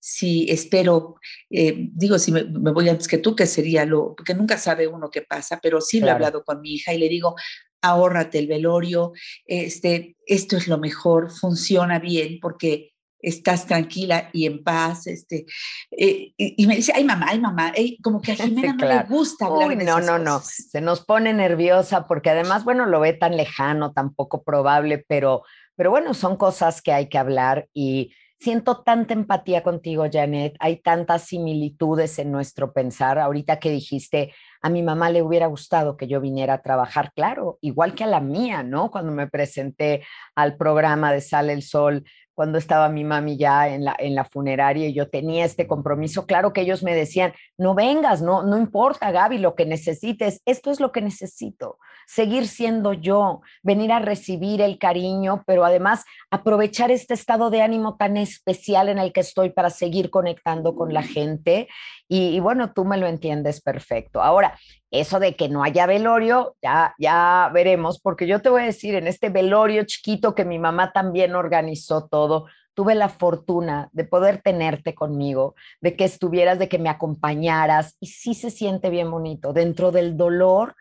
si 0.00 0.48
espero, 0.50 1.16
eh, 1.50 1.88
digo, 1.92 2.18
si 2.18 2.32
me, 2.32 2.42
voy 2.42 2.88
antes 2.88 3.08
que 3.08 3.18
tú, 3.18 3.34
que 3.34 3.46
sería 3.46 3.84
lo, 3.84 4.14
porque 4.14 4.34
nunca 4.34 4.56
sabe 4.56 4.86
uno 4.86 5.10
qué 5.10 5.22
pasa, 5.22 5.60
pero 5.62 5.80
sí 5.80 6.00
lo 6.00 6.06
he 6.06 6.10
hablado 6.10 6.44
con 6.44 6.60
mi 6.60 6.74
hija 6.74 6.94
y 6.94 6.98
le 6.98 7.08
digo, 7.08 7.34
ahórrate 7.82 8.38
el 8.38 8.46
velorio, 8.46 9.12
este, 9.44 10.16
esto 10.26 10.56
es 10.56 10.68
lo 10.68 10.78
mejor, 10.78 11.30
funciona 11.30 11.98
bien, 11.98 12.38
porque 12.40 12.92
estás 13.20 13.66
tranquila 13.66 14.30
y 14.32 14.46
en 14.46 14.62
paz, 14.62 15.06
este, 15.06 15.46
eh, 15.90 16.32
y, 16.36 16.66
me 16.66 16.76
dice, 16.76 16.92
ay 16.94 17.04
mamá, 17.04 17.26
ay 17.28 17.40
mamá, 17.40 17.72
como 18.02 18.20
que 18.20 18.32
a 18.32 18.36
Jimena 18.36 18.74
no 18.74 18.86
le 18.86 19.02
gusta 19.04 19.46
hablar 19.46 19.76
de 19.76 19.84
no, 19.84 20.00
no, 20.00 20.18
no, 20.18 20.40
se 20.40 20.80
nos 20.80 21.04
pone 21.04 21.32
nerviosa 21.32 22.06
porque 22.06 22.30
además, 22.30 22.64
bueno, 22.64 22.86
lo 22.86 23.00
ve 23.00 23.12
tan 23.12 23.36
lejano, 23.36 23.92
tan 23.92 24.14
poco 24.14 24.42
probable, 24.42 25.04
pero, 25.08 25.42
pero 25.74 25.90
bueno, 25.90 26.14
son 26.14 26.36
cosas 26.36 26.80
que 26.82 26.92
hay 26.92 27.08
que 27.08 27.18
hablar 27.18 27.68
y 27.72 28.12
siento 28.38 28.82
tanta 28.82 29.14
empatía 29.14 29.62
contigo, 29.62 30.06
Janet, 30.10 30.54
hay 30.60 30.76
tantas 30.76 31.22
similitudes 31.22 32.18
en 32.18 32.30
nuestro 32.30 32.72
pensar, 32.72 33.18
ahorita 33.18 33.58
que 33.58 33.70
dijiste, 33.70 34.32
a 34.62 34.70
mi 34.70 34.82
mamá 34.82 35.10
le 35.10 35.22
hubiera 35.22 35.46
gustado 35.46 35.96
que 35.96 36.06
yo 36.06 36.20
viniera 36.20 36.54
a 36.54 36.62
trabajar, 36.62 37.12
claro, 37.14 37.58
igual 37.60 37.94
que 37.94 38.04
a 38.04 38.08
la 38.08 38.20
mía, 38.20 38.62
¿no? 38.62 38.90
Cuando 38.90 39.12
me 39.12 39.26
presenté 39.26 40.04
al 40.36 40.56
programa 40.56 41.12
de 41.12 41.20
Sale 41.20 41.52
el 41.52 41.62
Sol, 41.62 42.04
cuando 42.38 42.58
estaba 42.58 42.88
mi 42.88 43.02
mami 43.02 43.36
ya 43.36 43.66
en 43.66 43.84
la, 43.84 43.96
en 43.98 44.14
la 44.14 44.22
funeraria 44.22 44.86
y 44.86 44.94
yo 44.94 45.10
tenía 45.10 45.44
este 45.44 45.66
compromiso, 45.66 46.24
claro 46.24 46.52
que 46.52 46.60
ellos 46.60 46.84
me 46.84 46.94
decían, 46.94 47.32
no 47.56 47.74
vengas, 47.74 48.22
no, 48.22 48.44
no 48.44 48.56
importa, 48.56 49.10
Gaby, 49.10 49.38
lo 49.38 49.56
que 49.56 49.66
necesites, 49.66 50.40
esto 50.46 50.70
es 50.70 50.78
lo 50.78 50.92
que 50.92 51.00
necesito, 51.00 51.78
seguir 52.06 52.46
siendo 52.46 52.92
yo, 52.92 53.40
venir 53.64 53.90
a 53.90 53.98
recibir 53.98 54.60
el 54.60 54.78
cariño, 54.78 55.42
pero 55.48 55.64
además 55.64 56.04
aprovechar 56.30 56.92
este 56.92 57.14
estado 57.14 57.50
de 57.50 57.60
ánimo 57.60 57.96
tan 57.96 58.16
especial 58.16 58.88
en 58.88 58.98
el 58.98 59.12
que 59.12 59.22
estoy 59.22 59.50
para 59.50 59.70
seguir 59.70 60.08
conectando 60.08 60.76
con 60.76 60.94
la 60.94 61.02
gente. 61.02 61.66
Y, 62.08 62.40
bueno, 62.40 62.72
tú 62.72 62.86
me 62.86 62.96
lo 62.96 63.06
entiendes 63.06 63.60
perfecto. 63.60 64.22
Ahora, 64.22 64.58
eso 64.90 65.20
de 65.20 65.36
que 65.36 65.50
no 65.50 65.62
haya 65.62 65.84
velorio, 65.84 66.56
ya, 66.62 66.94
ya 66.98 67.50
veremos, 67.52 68.00
porque 68.00 68.26
yo 68.26 68.40
te 68.40 68.48
voy 68.48 68.62
a 68.62 68.66
decir, 68.66 68.94
en 68.94 69.06
este 69.06 69.28
velorio 69.28 69.84
chiquito 69.84 70.34
que 70.34 70.46
mi 70.46 70.58
mamá 70.58 70.92
también 70.92 71.34
organizó 71.34 72.08
todo, 72.08 72.46
tuve 72.72 72.94
la 72.94 73.10
fortuna 73.10 73.90
de 73.92 74.04
poder 74.04 74.40
tenerte 74.40 74.94
conmigo, 74.94 75.54
de 75.82 75.96
que 75.96 76.04
estuvieras, 76.04 76.58
de 76.58 76.68
que 76.68 76.78
me 76.78 76.88
acompañaras, 76.88 77.96
y 78.00 78.06
sí 78.06 78.32
se 78.34 78.50
siente 78.50 78.88
bien 78.88 79.10
bonito, 79.10 79.52
dentro 79.52 79.92
del 79.92 80.16
dolor, 80.16 80.76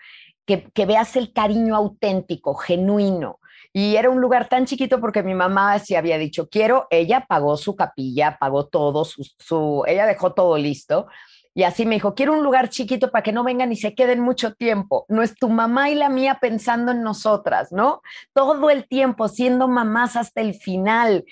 que, 0.46 0.64
que 0.74 0.86
veas 0.86 1.18
el 1.18 1.34
cariño 1.34 1.76
auténtico, 1.76 2.54
genuino. 2.56 3.40
Y 3.74 3.96
era 3.96 4.10
un 4.10 4.22
lugar 4.22 4.48
tan 4.50 4.66
chiquito 4.66 5.00
porque 5.00 5.24
mi 5.24 5.34
mamá 5.34 5.78
sí 5.80 5.96
había 5.96 6.18
dicho, 6.18 6.50
quiero, 6.50 6.88
ella 6.90 7.26
pagó 7.28 7.58
su 7.58 7.76
capilla, 7.76 8.38
pagó 8.40 8.68
todo, 8.68 9.06
su, 9.06 9.24
su 9.38 9.84
ella 9.88 10.06
dejó 10.06 10.34
todo 10.34 10.58
listo, 10.58 11.08
Y 11.54 11.64
así 11.64 11.88
me 11.88 11.96
dijo, 11.96 12.14
quiero 12.14 12.34
un 12.34 12.44
lugar 12.44 12.70
chiquito 12.70 13.10
para 13.10 13.24
que 13.24 13.32
no 13.32 13.44
vengan 13.44 13.72
y 13.72 13.76
se 13.76 13.96
queden 13.96 14.20
mucho 14.20 14.54
tiempo. 14.54 15.06
No 15.10 15.24
es 15.24 15.34
tu 15.36 15.50
mamá 15.50 15.90
y 15.90 15.96
la 15.96 16.08
mía 16.08 16.38
pensando 16.40 16.92
en 16.92 17.02
nosotras, 17.02 17.72
¿no? 17.72 18.02
Todo 18.34 18.70
el 18.70 18.88
tiempo 18.88 19.28
siendo 19.28 19.68
mamás 19.68 20.16
hasta 20.16 20.42
el 20.42 20.54
final, 20.54 21.26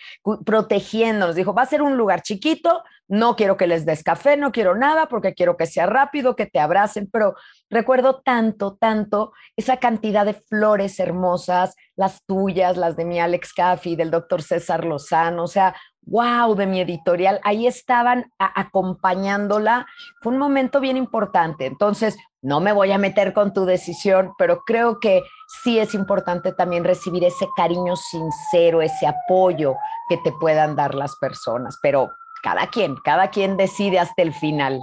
protegiéndonos. 0.44 1.36
Dijo, 1.36 1.54
va 1.54 1.62
a 1.62 1.68
ser 1.68 1.84
un 1.84 1.96
lugar 1.96 2.24
chiquito, 2.24 2.84
no 3.08 3.36
quiero 3.36 3.58
que 3.58 3.68
les 3.68 3.86
des 3.86 4.04
café, 4.04 4.38
no 4.38 4.52
quiero 4.52 4.76
nada 4.76 5.08
porque 5.08 5.34
quiero 5.34 5.58
que 5.58 5.66
sea 5.68 5.86
rápido, 5.86 6.36
que 6.36 6.46
te 6.46 6.60
abracen, 6.60 7.10
pero 7.12 7.36
recuerdo 7.70 8.22
tanto, 8.22 8.76
tanto 8.76 9.34
esa 9.56 9.78
cantidad 9.78 10.26
de 10.26 10.34
flores 10.34 11.00
hermosas, 11.00 11.76
las 11.96 12.24
tuyas, 12.26 12.78
las 12.78 12.96
de 12.96 13.06
mi 13.06 13.20
Alex 13.20 13.54
Caffi, 13.54 13.96
del 13.96 14.12
doctor 14.12 14.42
César 14.42 14.86
Lozano, 14.86 15.44
o 15.44 15.48
sea, 15.48 15.76
wow, 16.06 16.56
de 16.56 16.68
mi 16.68 16.80
editorial, 16.82 17.40
ahí 17.44 17.68
estaban 17.68 18.32
acompañándola. 18.38 19.88
Fue 20.22 20.32
un 20.34 20.38
momento 20.38 20.80
bien 20.80 20.98
importante. 20.98 21.66
Entonces, 21.66 22.16
no 22.42 22.60
me 22.60 22.74
voy 22.74 22.92
a 22.92 22.98
meter 22.98 23.34
con 23.34 23.54
tu 23.54 23.66
decisión, 23.66 24.34
pero 24.38 24.62
creo 24.66 25.00
que 25.00 25.24
sí 25.64 25.80
es 25.80 25.96
importante 25.96 26.54
también 26.54 26.84
recibir 26.84 27.24
ese 27.24 27.48
cariño 27.56 27.96
sincero, 27.96 28.82
ese 28.82 29.08
apoyo 29.08 29.76
que 30.10 30.18
te 30.18 30.32
puedan 30.32 30.76
dar 30.76 30.94
las 30.94 31.16
personas. 31.16 31.80
Pero 31.82 32.12
cada 32.46 32.68
quien, 32.70 32.96
cada 33.04 33.32
quien 33.32 33.58
decide 33.58 33.98
hasta 33.98 34.22
el 34.22 34.32
final. 34.32 34.80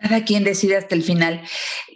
Cada 0.00 0.24
quien 0.24 0.44
decide 0.44 0.76
hasta 0.76 0.94
el 0.94 1.02
final. 1.02 1.42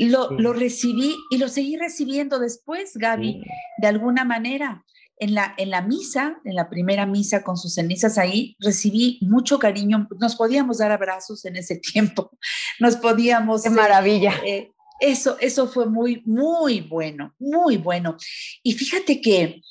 Lo, 0.01 0.33
lo 0.33 0.53
recibí 0.53 1.15
y 1.31 1.39
lo 1.39 1.49
seguí 1.49 1.77
recibiendo 1.77 2.41
después, 2.41 2.97
Gaby, 2.97 3.45
de 3.79 3.87
alguna 3.87 4.25
manera. 4.25 4.85
En 5.21 5.35
la, 5.35 5.55
en 5.57 5.71
la 5.71 5.83
misa, 5.83 6.41
en 6.45 6.57
la 6.57 6.69
primera 6.69 7.07
misa 7.07 7.45
con 7.45 7.57
sus 7.57 7.75
cenizas 7.75 8.19
ahí, 8.19 8.57
recibí 8.59 9.21
mucho 9.21 9.61
cariño. 9.61 10.09
Nos 10.19 10.35
podíamos 10.35 10.79
dar 10.79 10.91
abrazos 10.91 11.45
en 11.45 11.55
ese 11.55 11.77
tiempo. 11.93 12.33
Nos 12.81 12.97
podíamos... 12.97 13.63
¡Qué 13.63 13.71
maravilla! 13.71 14.33
Eh, 14.45 14.57
eh, 14.57 14.73
eso, 14.99 15.37
eso 15.39 15.69
fue 15.69 15.87
muy, 15.87 16.25
muy 16.27 16.81
bueno, 16.81 17.37
muy 17.39 17.77
bueno. 17.77 18.17
Y 18.65 18.73
fíjate 18.73 19.21
que 19.21 19.63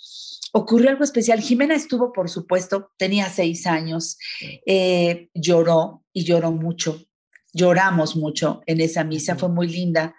ocurrió 0.52 0.90
algo 0.90 1.04
especial. 1.04 1.42
Jimena 1.42 1.76
estuvo, 1.76 2.12
por 2.14 2.30
supuesto, 2.30 2.92
tenía 2.98 3.30
seis 3.30 3.66
años, 3.68 4.18
eh, 4.66 5.30
lloró 5.34 6.04
y 6.14 6.24
lloró 6.24 6.52
mucho. 6.52 7.02
Lloramos 7.54 8.16
mucho 8.16 8.62
en 8.66 8.80
esa 8.80 9.04
misa, 9.04 9.36
fue 9.36 9.50
muy 9.50 9.68
linda. 9.68 10.16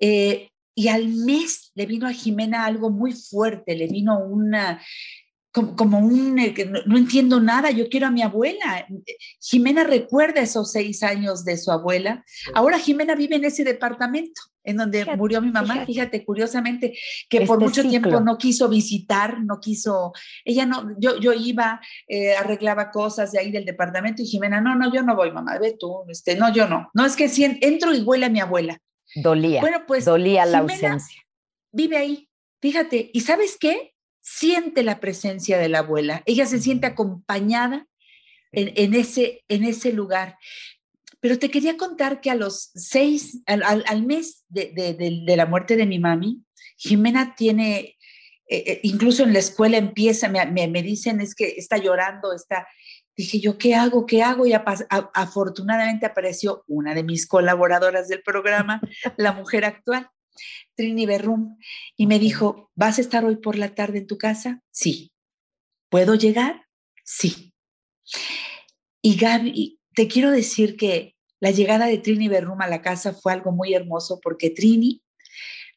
Eh, 0.00 0.50
y 0.74 0.88
al 0.88 1.08
mes 1.08 1.70
le 1.74 1.86
vino 1.86 2.06
a 2.06 2.12
Jimena 2.12 2.64
algo 2.64 2.90
muy 2.90 3.12
fuerte, 3.12 3.76
le 3.76 3.86
vino 3.86 4.18
una, 4.18 4.82
como, 5.54 6.00
un, 6.00 6.36
eh, 6.40 6.52
no, 6.86 6.98
entiendo 6.98 7.40
nada, 7.40 7.70
yo 7.70 7.88
quiero 7.88 8.08
a 8.08 8.10
mi 8.10 8.22
abuela. 8.22 8.86
Jimena 9.40 9.84
recuerda 9.84 10.40
esos 10.40 10.72
seis 10.72 11.04
años 11.04 11.44
de 11.44 11.56
su 11.56 11.70
abuela. 11.70 12.24
Ahora 12.54 12.78
Jimena 12.78 13.14
vive 13.14 13.36
en 13.36 13.44
ese 13.44 13.62
departamento 13.62 14.42
en 14.64 14.78
donde 14.78 15.04
murió 15.16 15.40
mi 15.40 15.52
mamá. 15.52 15.86
Fíjate, 15.86 16.24
curiosamente, 16.24 16.98
que 17.28 17.42
por 17.42 17.62
este 17.62 17.64
mucho 17.64 17.88
tiempo 17.88 18.20
no 18.20 18.36
quiso 18.36 18.68
visitar, 18.68 19.42
no 19.44 19.60
quiso, 19.60 20.12
ella 20.44 20.66
no, 20.66 20.90
yo, 20.98 21.20
yo 21.20 21.32
iba, 21.32 21.80
eh, 22.08 22.34
arreglaba 22.34 22.90
cosas 22.90 23.30
de 23.30 23.38
ahí 23.38 23.52
del 23.52 23.64
departamento 23.64 24.22
y 24.22 24.26
Jimena, 24.26 24.60
no, 24.60 24.74
no, 24.74 24.92
yo 24.92 25.02
no 25.02 25.14
voy, 25.14 25.30
mamá, 25.30 25.58
ve 25.58 25.76
tú, 25.78 26.04
este, 26.08 26.34
no, 26.34 26.52
yo 26.52 26.66
no. 26.66 26.90
No, 26.94 27.06
es 27.06 27.14
que 27.14 27.28
si 27.28 27.44
entro 27.44 27.94
y 27.94 28.00
huele 28.00 28.26
a 28.26 28.30
mi 28.30 28.40
abuela. 28.40 28.80
Dolía. 29.14 29.60
Bueno, 29.60 29.84
pues. 29.86 30.04
Dolía 30.04 30.46
la 30.46 30.58
ausencia. 30.58 31.22
Vive 31.70 31.96
ahí, 31.96 32.28
fíjate, 32.60 33.10
¿y 33.12 33.20
sabes 33.20 33.56
qué? 33.60 33.93
Siente 34.24 34.82
la 34.82 35.00
presencia 35.00 35.58
de 35.58 35.68
la 35.68 35.80
abuela, 35.80 36.22
ella 36.24 36.46
se 36.46 36.58
siente 36.58 36.86
acompañada 36.86 37.86
en, 38.52 38.94
ese, 38.94 39.44
en 39.48 39.64
ese 39.64 39.92
lugar. 39.92 40.38
Pero 41.20 41.38
te 41.38 41.50
quería 41.50 41.76
contar 41.76 42.20
que 42.20 42.30
a 42.30 42.34
los 42.34 42.70
seis, 42.74 43.42
al, 43.46 44.06
mes 44.06 44.44
de, 44.48 45.34
la 45.36 45.46
muerte 45.46 45.76
de 45.76 45.84
mi 45.84 45.98
mami, 45.98 46.42
Jimena 46.76 47.34
tiene, 47.34 47.96
eh, 48.48 48.64
eh, 48.66 48.80
incluso 48.82 49.24
en 49.24 49.32
la 49.34 49.40
escuela 49.40 49.76
empieza, 49.76 50.28
me, 50.28 50.46
me, 50.68 50.82
dicen 50.82 51.20
es 51.20 51.34
que 51.34 51.54
está 51.56 51.76
llorando, 51.76 52.32
está... 52.32 52.66
Dije 53.16 53.38
yo, 53.38 53.58
¿qué 53.58 53.76
hago? 53.76 54.06
¿Qué 54.06 54.24
hago? 54.24 54.44
Y 54.44 54.54
afortunadamente 54.54 56.04
apareció 56.04 56.64
una 56.66 56.94
de 56.94 57.04
mis 57.04 57.28
colaboradoras 57.28 58.08
del 58.08 58.22
programa, 58.22 58.80
la 59.16 59.32
mujer 59.32 59.64
actual. 59.64 60.10
Trini 60.74 61.06
Berrum, 61.06 61.56
y 61.96 62.06
me 62.06 62.18
dijo, 62.18 62.70
¿vas 62.74 62.98
a 62.98 63.00
estar 63.00 63.24
hoy 63.24 63.36
por 63.36 63.56
la 63.56 63.74
tarde 63.74 63.98
en 63.98 64.06
tu 64.06 64.18
casa? 64.18 64.62
Sí. 64.70 65.12
¿Puedo 65.88 66.14
llegar? 66.14 66.66
Sí. 67.04 67.54
Y 69.02 69.16
Gaby, 69.16 69.78
te 69.94 70.08
quiero 70.08 70.30
decir 70.30 70.76
que 70.76 71.14
la 71.40 71.50
llegada 71.50 71.86
de 71.86 71.98
Trini 71.98 72.28
Berrum 72.28 72.60
a 72.62 72.68
la 72.68 72.82
casa 72.82 73.12
fue 73.12 73.32
algo 73.32 73.52
muy 73.52 73.74
hermoso 73.74 74.20
porque 74.22 74.50
Trini 74.50 75.02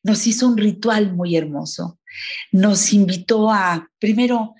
nos 0.03 0.25
hizo 0.25 0.47
un 0.47 0.57
ritual 0.57 1.13
muy 1.13 1.35
hermoso. 1.35 1.99
Nos 2.51 2.93
invitó 2.93 3.51
a, 3.51 3.91
primero, 3.99 4.55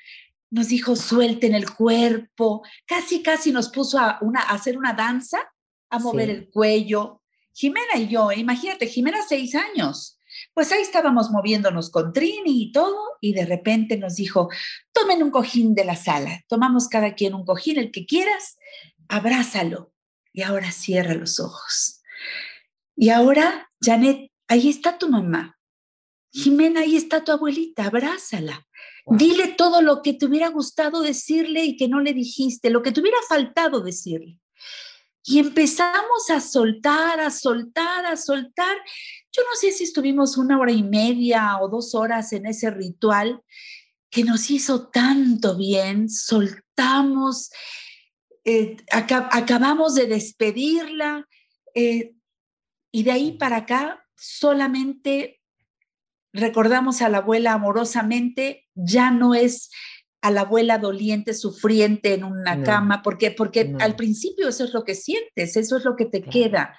nos 0.49 0.67
dijo, 0.67 0.95
suelten 0.95 1.55
el 1.55 1.73
cuerpo, 1.73 2.63
casi, 2.85 3.23
casi 3.23 3.51
nos 3.51 3.69
puso 3.69 3.99
a, 3.99 4.19
una, 4.21 4.41
hacer 4.41 4.77
una 4.77 4.93
danza, 4.93 5.39
a 5.89 5.99
mover 5.99 6.29
el 6.29 6.49
cuello. 6.49 7.21
Jimena 7.57 7.97
y 7.97 8.07
yo, 8.07 8.31
imagínate, 8.31 8.85
Jimena 8.85 9.17
seis 9.27 9.55
años, 9.55 10.19
pues 10.53 10.71
ahí 10.71 10.83
estábamos 10.83 11.31
moviéndonos 11.31 11.89
con 11.89 12.13
Trini 12.13 12.61
y 12.61 12.71
todo, 12.71 13.17
y 13.19 13.33
de 13.33 13.47
repente 13.47 13.97
nos 13.97 14.17
dijo, 14.17 14.49
tomen 14.93 15.23
un 15.23 15.31
cojín 15.31 15.73
de 15.73 15.83
la 15.83 15.95
sala, 15.95 16.43
tomamos 16.47 16.87
cada 16.87 17.15
quien 17.15 17.33
un 17.33 17.45
cojín, 17.45 17.79
el 17.79 17.89
que 17.89 18.05
quieras, 18.05 18.57
abrázalo, 19.07 19.91
y 20.31 20.43
ahora 20.43 20.71
cierra 20.71 21.15
los 21.15 21.39
ojos. 21.39 22.03
Y 22.95 23.09
ahora, 23.09 23.71
Janet, 23.81 24.31
ahí 24.47 24.69
está 24.69 24.99
tu 24.99 25.09
mamá. 25.09 25.57
Jimena, 26.31 26.81
ahí 26.81 26.95
está 26.95 27.23
tu 27.23 27.31
abuelita, 27.31 27.85
abrázala. 27.85 28.67
Dile 29.07 29.47
todo 29.47 29.81
lo 29.81 30.03
que 30.03 30.13
te 30.13 30.27
hubiera 30.27 30.49
gustado 30.49 31.01
decirle 31.01 31.65
y 31.65 31.75
que 31.75 31.87
no 31.87 32.01
le 32.01 32.13
dijiste, 32.13 32.69
lo 32.69 32.83
que 32.83 32.91
te 32.91 33.01
hubiera 33.01 33.17
faltado 33.27 33.81
decirle. 33.81 34.37
Y 35.29 35.39
empezamos 35.39 36.29
a 36.29 36.39
soltar, 36.39 37.19
a 37.19 37.29
soltar, 37.29 38.05
a 38.05 38.15
soltar. 38.15 38.77
Yo 39.29 39.43
no 39.43 39.57
sé 39.59 39.73
si 39.73 39.83
estuvimos 39.83 40.37
una 40.37 40.57
hora 40.57 40.71
y 40.71 40.83
media 40.83 41.59
o 41.59 41.67
dos 41.67 41.93
horas 41.95 42.31
en 42.31 42.45
ese 42.45 42.71
ritual 42.71 43.41
que 44.09 44.23
nos 44.23 44.49
hizo 44.49 44.87
tanto 44.87 45.57
bien. 45.57 46.09
Soltamos, 46.09 47.49
eh, 48.45 48.77
acabamos 48.89 49.95
de 49.95 50.07
despedirla 50.07 51.27
eh, 51.75 52.15
y 52.93 53.03
de 53.03 53.11
ahí 53.11 53.33
para 53.33 53.57
acá 53.57 54.07
solamente 54.15 55.41
recordamos 56.31 57.01
a 57.01 57.09
la 57.09 57.17
abuela 57.17 57.51
amorosamente, 57.51 58.65
ya 58.75 59.11
no 59.11 59.35
es 59.35 59.71
a 60.21 60.31
la 60.31 60.41
abuela 60.41 60.77
doliente, 60.77 61.33
sufriente 61.33 62.13
en 62.13 62.23
una 62.23 62.63
cama, 62.63 63.01
porque, 63.03 63.31
porque 63.31 63.75
al 63.79 63.95
principio 63.95 64.49
eso 64.49 64.63
es 64.63 64.73
lo 64.73 64.83
que 64.83 64.95
sientes, 64.95 65.55
eso 65.55 65.77
es 65.77 65.85
lo 65.85 65.95
que 65.95 66.05
te 66.05 66.23
queda. 66.23 66.77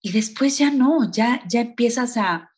Y 0.00 0.12
después 0.12 0.58
ya 0.58 0.70
no, 0.70 1.10
ya, 1.10 1.42
ya 1.48 1.60
empiezas 1.60 2.16
a, 2.16 2.50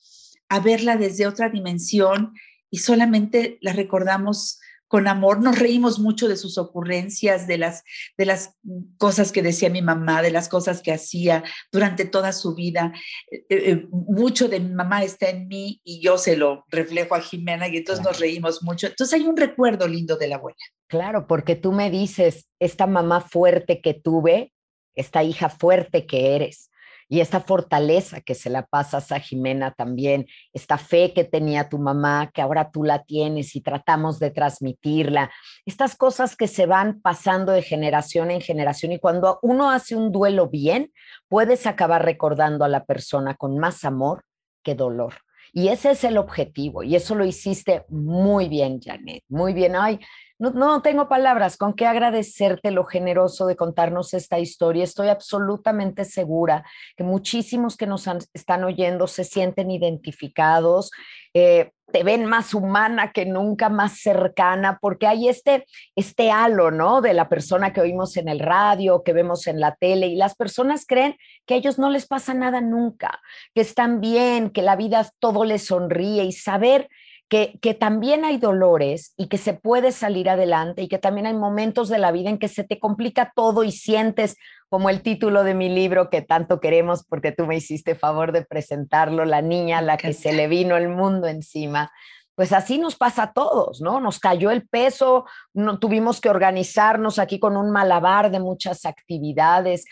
a 0.49 0.61
verla 0.61 0.97
desde 0.97 1.27
otra 1.27 1.49
dimensión 1.49 2.35
y 2.71 2.79
solamente 2.79 3.59
la 3.61 3.73
recordamos 3.73 4.61
con 4.93 5.09
amor, 5.09 5.41
nos 5.41 5.59
reímos 5.59 5.99
mucho 5.99 6.29
de 6.29 6.37
sus 6.37 6.59
ocurrencias, 6.59 7.47
de 7.47 7.57
las, 7.57 7.83
de 8.19 8.27
las 8.27 8.59
cosas 8.99 9.33
que 9.33 9.41
decía 9.41 9.71
mi 9.71 9.81
mamá, 9.81 10.21
de 10.21 10.31
las 10.31 10.51
cosas 10.51 10.83
que 10.83 10.93
hacía 10.93 11.43
durante 11.73 12.05
toda 12.05 12.31
su 12.35 12.55
vida. 12.55 12.93
Eh, 13.31 13.47
eh, 13.49 13.87
mucho 13.91 14.49
de 14.49 14.61
mi 14.61 14.75
mamá 14.75 15.03
está 15.03 15.31
en 15.31 15.49
mí 15.49 15.81
y 15.83 16.03
yo 16.03 16.19
se 16.19 16.37
lo 16.37 16.67
reflejo 16.69 17.15
a 17.15 17.23
Jimena 17.23 17.69
y 17.69 17.79
entonces 17.79 18.05
nos 18.05 18.21
reímos 18.21 18.63
mucho. 18.63 18.87
Entonces 18.87 19.19
hay 19.19 19.27
un 19.27 19.39
recuerdo 19.39 19.89
lindo 19.89 20.17
de 20.17 20.29
la 20.29 20.37
abuela. 20.37 20.59
Claro, 20.89 21.27
porque 21.27 21.57
tú 21.57 21.73
me 21.73 21.91
dices, 21.91 22.51
esta 22.59 22.87
mamá 22.87 23.23
fuerte 23.23 23.81
que 23.81 23.95
tuve, 23.95 24.53
esta 24.95 25.23
hija 25.25 25.49
fuerte 25.49 26.05
que 26.05 26.37
eres 26.37 26.71
y 27.13 27.21
esta 27.21 27.41
fortaleza 27.41 28.23
que 28.23 28.35
se 28.35 28.49
la 28.49 28.65
pasas 28.65 29.13
a 29.13 29.21
Jimena 29.21 29.73
también, 29.73 30.29
esta 30.55 30.79
fe 30.79 31.13
que 31.13 31.25
tenía 31.25 31.69
tu 31.69 31.77
mamá, 31.77 32.31
que 32.33 32.41
ahora 32.41 32.71
tú 32.71 32.85
la 32.85 33.05
tienes 33.05 33.55
y 33.55 33.61
tratamos 33.61 34.19
de 34.19 34.31
transmitirla, 34.31 35.31
estas 35.67 35.95
cosas 35.95 36.37
que 36.37 36.49
se 36.49 36.65
van 36.65 37.03
pasando 37.03 37.53
de 37.53 37.61
generación 37.61 38.31
en 38.31 38.41
generación 38.41 38.93
y 38.93 38.99
cuando 38.99 39.41
uno 39.43 39.71
hace 39.71 39.95
un 39.95 40.11
duelo 40.11 40.49
bien, 40.49 40.91
puedes 41.29 41.67
acabar 41.67 42.03
recordando 42.03 42.65
a 42.65 42.69
la 42.69 42.87
persona 42.87 43.35
con 43.35 43.59
más 43.59 43.85
amor 43.85 44.25
que 44.63 44.75
dolor. 44.75 45.13
Y 45.53 45.69
ese 45.69 45.91
es 45.91 46.05
el 46.05 46.17
objetivo 46.17 46.83
y 46.83 46.97
eso 46.97 47.15
lo 47.15 47.27
hiciste 47.27 47.85
muy 47.91 48.49
bien, 48.49 48.81
Janet, 48.81 49.23
muy 49.29 49.53
bien. 49.53 49.77
Ay, 49.77 50.01
no, 50.51 50.83
tengo 50.83 51.09
palabras 51.09 51.57
con 51.57 51.75
qué 51.75 51.87
agradecerte 51.87 52.73
lo 52.73 52.85
generoso 52.85 53.47
de 53.47 53.55
contarnos 53.55 54.13
esta 54.13 54.41
historia. 54.41 54.83
Estoy 54.83 55.09
absolutamente 55.09 56.05
segura 56.05 56.65
que 56.97 57.05
muchísimos 57.05 57.77
que 57.77 57.87
nos 57.87 58.09
están 58.35 58.65
oyendo 58.65 59.07
se 59.07 59.23
sienten 59.23 59.71
identificados. 59.71 60.91
Eh, 61.33 61.71
te 61.93 62.03
ven 62.03 62.25
más 62.25 62.55
humana 62.55 63.13
que 63.13 63.27
nunca, 63.27 63.69
más 63.69 64.01
cercana, 64.01 64.79
porque 64.81 65.07
hay 65.07 65.29
este, 65.29 65.67
este 65.95 66.31
halo, 66.31 66.71
¿no? 66.71 67.03
De 67.03 67.13
la 67.13 67.29
persona 67.29 67.73
que 67.73 67.83
oímos 67.83 68.17
en 68.17 68.29
el 68.29 68.41
radio, 68.41 69.03
que 69.05 69.13
vemos 69.13 69.47
en 69.47 69.61
la 69.61 69.77
tele, 69.77 70.07
y 70.07 70.17
las 70.17 70.35
personas 70.35 70.87
creen 70.87 71.17
que 71.47 71.55
a 71.55 71.57
ellos 71.59 71.79
no 71.79 71.91
les 71.91 72.07
pasa 72.07 72.35
nada 72.35 72.61
nunca, 72.61 73.21
que 73.55 73.61
están 73.61 74.01
bien, 74.01 74.51
que 74.51 74.63
la 74.63 74.75
vida 74.75 75.09
todo 75.21 75.45
les 75.45 75.67
sonríe 75.67 76.25
y 76.25 76.33
saber 76.33 76.89
que, 77.33 77.59
que, 77.63 77.73
también 77.73 78.27
hay 78.27 78.37
dolores 78.37 79.15
y 79.17 79.29
que 79.29 79.39
se 79.39 79.55
puede 79.55 79.93
salir 79.93 80.29
adelante 80.29 80.83
y 80.83 80.89
que 80.89 80.99
también 80.99 81.27
hay 81.27 81.33
momentos 81.33 81.89
de 81.89 81.97
la 81.97 82.13
vida 82.13 82.29
en 82.29 82.37
que 82.37 82.49
se 82.49 82.63
te 82.63 82.79
complica 82.79 83.33
todo 83.35 83.65
y 83.65 83.73
sientes 83.73 84.37
como 84.69 84.91
el 84.91 85.01
título 85.01 85.43
de 85.43 85.55
mi 85.55 85.71
libro 85.71 86.11
que 86.11 86.21
tanto 86.21 86.61
queremos 86.61 87.07
porque 87.07 87.33
tú 87.33 87.47
me 87.47 87.57
hiciste 87.57 87.95
favor 87.95 88.33
de 88.33 88.45
presentarlo, 88.45 89.25
la 89.25 89.41
niña 89.41 89.79
a 89.79 89.81
la 89.81 89.97
que 89.97 90.13
se 90.13 90.35
le 90.35 90.47
vino 90.47 90.77
el 90.77 90.91
mundo 90.91 91.27
encima. 91.27 91.91
Pues 92.35 92.53
así 92.53 92.77
nos 92.77 92.97
pasa 92.97 93.23
a 93.23 93.33
todos, 93.33 93.81
¿no? 93.81 93.99
Nos 93.99 94.19
cayó 94.19 94.51
el 94.51 94.69
peso, 94.69 95.25
no, 95.55 95.79
tuvimos 95.79 96.21
que 96.21 96.29
organizarnos 96.29 97.19
aquí 97.19 97.39
con 97.39 97.57
un 97.57 97.71
malabar 97.71 98.31
de 98.31 98.41
muchas 98.41 98.85
actividades, 98.85 99.87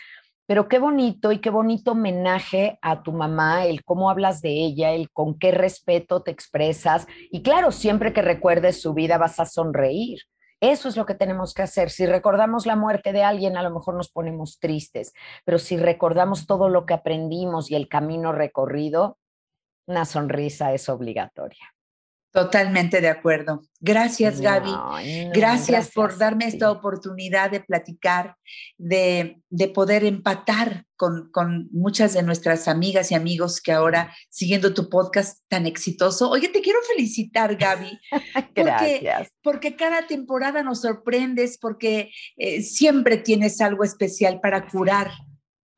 pero 0.47 0.67
qué 0.67 0.79
bonito 0.79 1.31
y 1.31 1.39
qué 1.39 1.49
bonito 1.49 1.91
homenaje 1.91 2.77
a 2.81 3.03
tu 3.03 3.13
mamá, 3.13 3.65
el 3.65 3.83
cómo 3.83 4.09
hablas 4.09 4.41
de 4.41 4.51
ella, 4.51 4.91
el 4.91 5.09
con 5.11 5.37
qué 5.37 5.51
respeto 5.51 6.23
te 6.23 6.31
expresas. 6.31 7.07
Y 7.31 7.41
claro, 7.41 7.71
siempre 7.71 8.13
que 8.13 8.21
recuerdes 8.21 8.81
su 8.81 8.93
vida 8.93 9.17
vas 9.17 9.39
a 9.39 9.45
sonreír, 9.45 10.19
eso 10.61 10.87
es 10.87 10.95
lo 10.95 11.07
que 11.07 11.15
tenemos 11.15 11.55
que 11.55 11.63
hacer. 11.63 11.89
Si 11.89 12.05
recordamos 12.05 12.67
la 12.67 12.75
muerte 12.75 13.13
de 13.13 13.23
alguien, 13.23 13.57
a 13.57 13.63
lo 13.63 13.71
mejor 13.71 13.95
nos 13.95 14.11
ponemos 14.11 14.59
tristes, 14.59 15.13
pero 15.43 15.57
si 15.57 15.75
recordamos 15.75 16.45
todo 16.45 16.69
lo 16.69 16.85
que 16.85 16.93
aprendimos 16.93 17.71
y 17.71 17.75
el 17.75 17.89
camino 17.89 18.31
recorrido, 18.31 19.17
una 19.87 20.05
sonrisa 20.05 20.71
es 20.73 20.87
obligatoria. 20.87 21.73
Totalmente 22.31 23.01
de 23.01 23.09
acuerdo. 23.09 23.61
Gracias, 23.81 24.39
Gaby. 24.39 24.71
gracias, 25.33 25.91
por 25.91 26.17
darme 26.17 26.45
esta 26.45 26.71
oportunidad 26.71 27.51
de 27.51 27.59
platicar, 27.59 28.37
de, 28.77 29.41
de 29.49 29.67
poder 29.67 30.05
empatar 30.05 30.85
con, 30.95 31.29
con, 31.31 31.67
muchas 31.73 32.13
de 32.13 32.23
nuestras 32.23 32.69
amigas 32.69 33.11
y 33.11 33.15
amigos 33.15 33.59
que 33.59 33.73
ahora, 33.73 34.15
siguiendo 34.29 34.73
tu 34.73 34.89
podcast 34.89 35.39
tan 35.49 35.65
exitoso, 35.65 36.29
oye, 36.29 36.47
te 36.47 36.61
quiero 36.61 36.79
felicitar, 36.95 37.57
Gaby. 37.57 37.99
gracias. 38.55 39.27
Porque 39.43 39.75
cada 39.75 40.07
temporada 40.07 40.63
nos 40.63 40.81
sorprendes, 40.81 41.57
porque 41.57 42.11
eh, 42.37 42.61
siempre 42.61 43.17
tienes 43.17 43.59
algo 43.59 43.83
especial 43.83 44.39
para 44.39 44.69
curar 44.69 45.11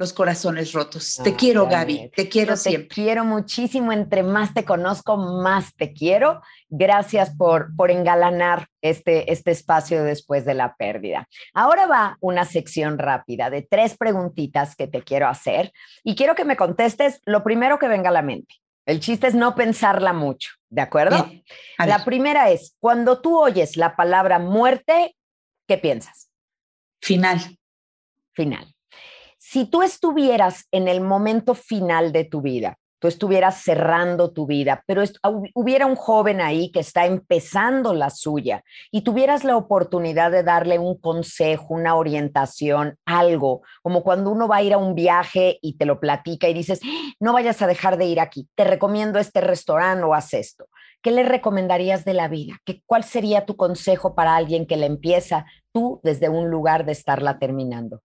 los 0.03 0.11
corazones 0.11 0.73
rotos. 0.73 1.21
te 1.23 1.33
quiero, 1.33 1.65
Gaby, 1.65 2.11
te 2.13 2.27
quiero 2.27 2.57
siempre. 2.57 2.89
Te 2.89 2.93
quiero 2.93 3.23
muchísimo, 3.23 3.93
entre 3.93 4.21
más 4.21 4.53
te 4.53 4.65
conozco, 4.65 5.15
más 5.15 5.73
te 5.75 5.93
quiero. 5.93 6.41
Gracias 6.67 7.29
por, 7.37 7.73
por 7.77 7.89
engalanar 7.89 8.67
este, 8.81 9.31
este 9.31 9.51
espacio 9.51 10.03
después 10.03 10.43
de 10.43 10.55
la 10.55 10.75
pérdida. 10.75 11.29
Ahora 11.53 11.85
va 11.85 12.17
una 12.19 12.43
sección 12.43 12.97
rápida 12.97 13.49
de 13.49 13.61
tres 13.61 13.95
preguntitas 13.95 14.75
que 14.75 14.87
te 14.87 15.03
quiero 15.03 15.29
hacer 15.29 15.71
y 16.03 16.15
quiero 16.15 16.35
que 16.35 16.43
me 16.43 16.57
contestes 16.57 17.21
lo 17.25 17.41
primero 17.41 17.79
que 17.79 17.87
venga 17.87 18.09
a 18.09 18.13
la 18.13 18.21
mente. 18.21 18.55
El 18.85 18.99
chiste 18.99 19.27
es 19.27 19.35
no 19.35 19.55
pensarla 19.55 20.11
mucho, 20.11 20.49
¿de 20.69 20.81
acuerdo? 20.81 21.31
La 21.77 22.03
primera 22.03 22.49
es, 22.49 22.75
cuando 22.81 23.21
tú 23.21 23.39
oyes 23.39 23.77
la 23.77 23.95
palabra 23.95 24.39
muerte, 24.39 25.15
¿qué 25.65 25.77
piensas? 25.77 26.29
Final. 26.99 27.57
Final 28.33 28.73
si 29.53 29.65
tú 29.65 29.83
estuvieras 29.83 30.65
en 30.71 30.87
el 30.87 30.99
momento 30.99 31.53
final 31.53 32.11
de 32.11 32.23
tu 32.23 32.41
vida, 32.41 32.79
tú 32.97 33.07
estuvieras 33.07 33.61
cerrando 33.61 34.31
tu 34.31 34.47
vida, 34.47 34.83
pero 34.87 35.03
hubiera 35.53 35.85
un 35.85 35.95
joven 35.95 36.41
ahí 36.41 36.71
que 36.71 36.79
está 36.79 37.05
empezando 37.05 37.93
la 37.93 38.09
suya 38.09 38.63
y 38.91 39.01
tuvieras 39.01 39.43
la 39.43 39.55
oportunidad 39.55 40.31
de 40.31 40.41
darle 40.41 40.79
un 40.79 40.97
consejo, 40.97 41.75
una 41.75 41.93
orientación, 41.93 42.97
algo, 43.05 43.61
como 43.83 44.01
cuando 44.01 44.31
uno 44.31 44.47
va 44.47 44.55
a 44.55 44.63
ir 44.63 44.73
a 44.73 44.79
un 44.79 44.95
viaje 44.95 45.59
y 45.61 45.77
te 45.77 45.85
lo 45.85 45.99
platica 45.99 46.49
y 46.49 46.55
dices, 46.55 46.81
no 47.19 47.31
vayas 47.31 47.61
a 47.61 47.67
dejar 47.67 47.97
de 47.97 48.05
ir 48.05 48.19
aquí, 48.19 48.49
te 48.55 48.63
recomiendo 48.63 49.19
este 49.19 49.39
restaurante 49.39 50.03
o 50.03 50.15
haz 50.15 50.33
esto. 50.33 50.65
¿Qué 51.03 51.11
le 51.11 51.21
recomendarías 51.21 52.05
de 52.05 52.15
la 52.15 52.27
vida? 52.27 52.55
¿Qué, 52.65 52.81
¿Cuál 52.87 53.03
sería 53.03 53.45
tu 53.45 53.55
consejo 53.55 54.15
para 54.15 54.35
alguien 54.35 54.65
que 54.65 54.77
la 54.77 54.87
empieza 54.87 55.45
tú 55.71 56.01
desde 56.01 56.29
un 56.29 56.49
lugar 56.49 56.87
de 56.87 56.93
estarla 56.93 57.37
terminando? 57.37 58.01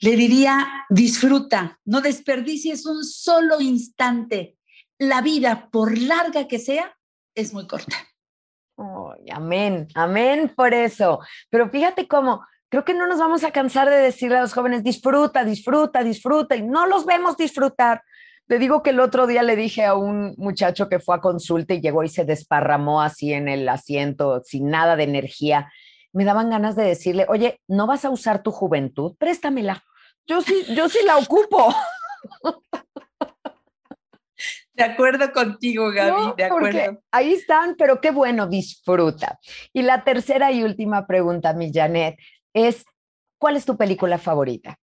Le 0.00 0.16
diría, 0.16 0.66
disfruta, 0.88 1.78
no 1.84 2.00
desperdicies 2.00 2.86
un 2.86 3.04
solo 3.04 3.60
instante. 3.60 4.56
La 4.98 5.20
vida, 5.20 5.68
por 5.70 5.96
larga 5.98 6.46
que 6.46 6.58
sea, 6.58 6.96
es 7.34 7.52
muy 7.52 7.66
corta. 7.66 7.96
amén, 9.32 9.88
amén 9.94 10.52
por 10.56 10.72
eso. 10.74 11.20
Pero 11.50 11.68
fíjate 11.70 12.06
cómo, 12.06 12.44
creo 12.68 12.84
que 12.84 12.94
no 12.94 13.06
nos 13.06 13.18
vamos 13.18 13.44
a 13.44 13.50
cansar 13.50 13.88
de 13.88 13.96
decirle 13.96 14.38
a 14.38 14.42
los 14.42 14.52
jóvenes, 14.52 14.84
disfruta, 14.84 15.44
disfruta, 15.44 16.02
disfruta, 16.04 16.56
y 16.56 16.62
no 16.62 16.86
los 16.86 17.04
vemos 17.04 17.36
disfrutar. 17.36 18.02
Le 18.46 18.58
digo 18.58 18.82
que 18.82 18.90
el 18.90 19.00
otro 19.00 19.26
día 19.26 19.42
le 19.42 19.56
dije 19.56 19.84
a 19.84 19.94
un 19.94 20.34
muchacho 20.38 20.88
que 20.88 21.00
fue 21.00 21.16
a 21.16 21.20
consulta 21.20 21.74
y 21.74 21.80
llegó 21.80 22.02
y 22.02 22.08
se 22.08 22.24
desparramó 22.24 23.02
así 23.02 23.32
en 23.32 23.48
el 23.48 23.68
asiento 23.68 24.42
sin 24.44 24.70
nada 24.70 24.96
de 24.96 25.04
energía. 25.04 25.70
Me 26.18 26.24
daban 26.24 26.50
ganas 26.50 26.74
de 26.74 26.82
decirle, 26.82 27.26
oye, 27.28 27.60
¿no 27.68 27.86
vas 27.86 28.04
a 28.04 28.10
usar 28.10 28.42
tu 28.42 28.50
juventud? 28.50 29.14
Préstamela. 29.18 29.84
Yo 30.26 30.42
sí, 30.42 30.64
yo 30.74 30.88
sí 30.88 30.98
la 31.06 31.16
ocupo. 31.16 31.72
De 34.72 34.82
acuerdo 34.82 35.30
contigo, 35.32 35.92
Gaby, 35.92 36.34
de 36.36 36.44
acuerdo. 36.44 37.02
Ahí 37.12 37.34
están, 37.34 37.76
pero 37.76 38.00
qué 38.00 38.10
bueno, 38.10 38.48
disfruta. 38.48 39.38
Y 39.72 39.82
la 39.82 40.02
tercera 40.02 40.50
y 40.50 40.64
última 40.64 41.06
pregunta, 41.06 41.52
mi 41.52 41.72
Janet, 41.72 42.16
es, 42.52 42.84
¿cuál 43.38 43.56
es 43.56 43.64
tu 43.64 43.76
película 43.76 44.18
favorita? 44.18 44.76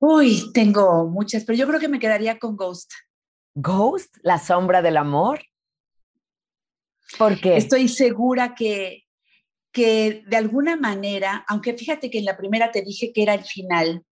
Uy, 0.00 0.50
tengo 0.52 1.06
muchas, 1.06 1.44
pero 1.44 1.56
yo 1.58 1.68
creo 1.68 1.78
que 1.78 1.88
me 1.88 2.00
quedaría 2.00 2.40
con 2.40 2.56
Ghost. 2.56 2.92
¿Ghost? 3.54 4.16
¿La 4.22 4.38
sombra 4.38 4.82
del 4.82 4.96
amor? 4.96 5.40
¿Por 7.18 7.40
qué? 7.40 7.56
Estoy 7.56 7.88
segura 7.88 8.54
que 8.54 9.04
que 9.72 10.24
de 10.26 10.36
alguna 10.36 10.76
manera, 10.76 11.44
aunque 11.48 11.74
fíjate 11.74 12.10
que 12.10 12.18
en 12.18 12.24
la 12.24 12.36
primera 12.36 12.72
te 12.72 12.82
dije 12.82 13.12
que 13.12 13.22
era 13.22 13.34
el 13.34 13.44
final, 13.44 14.04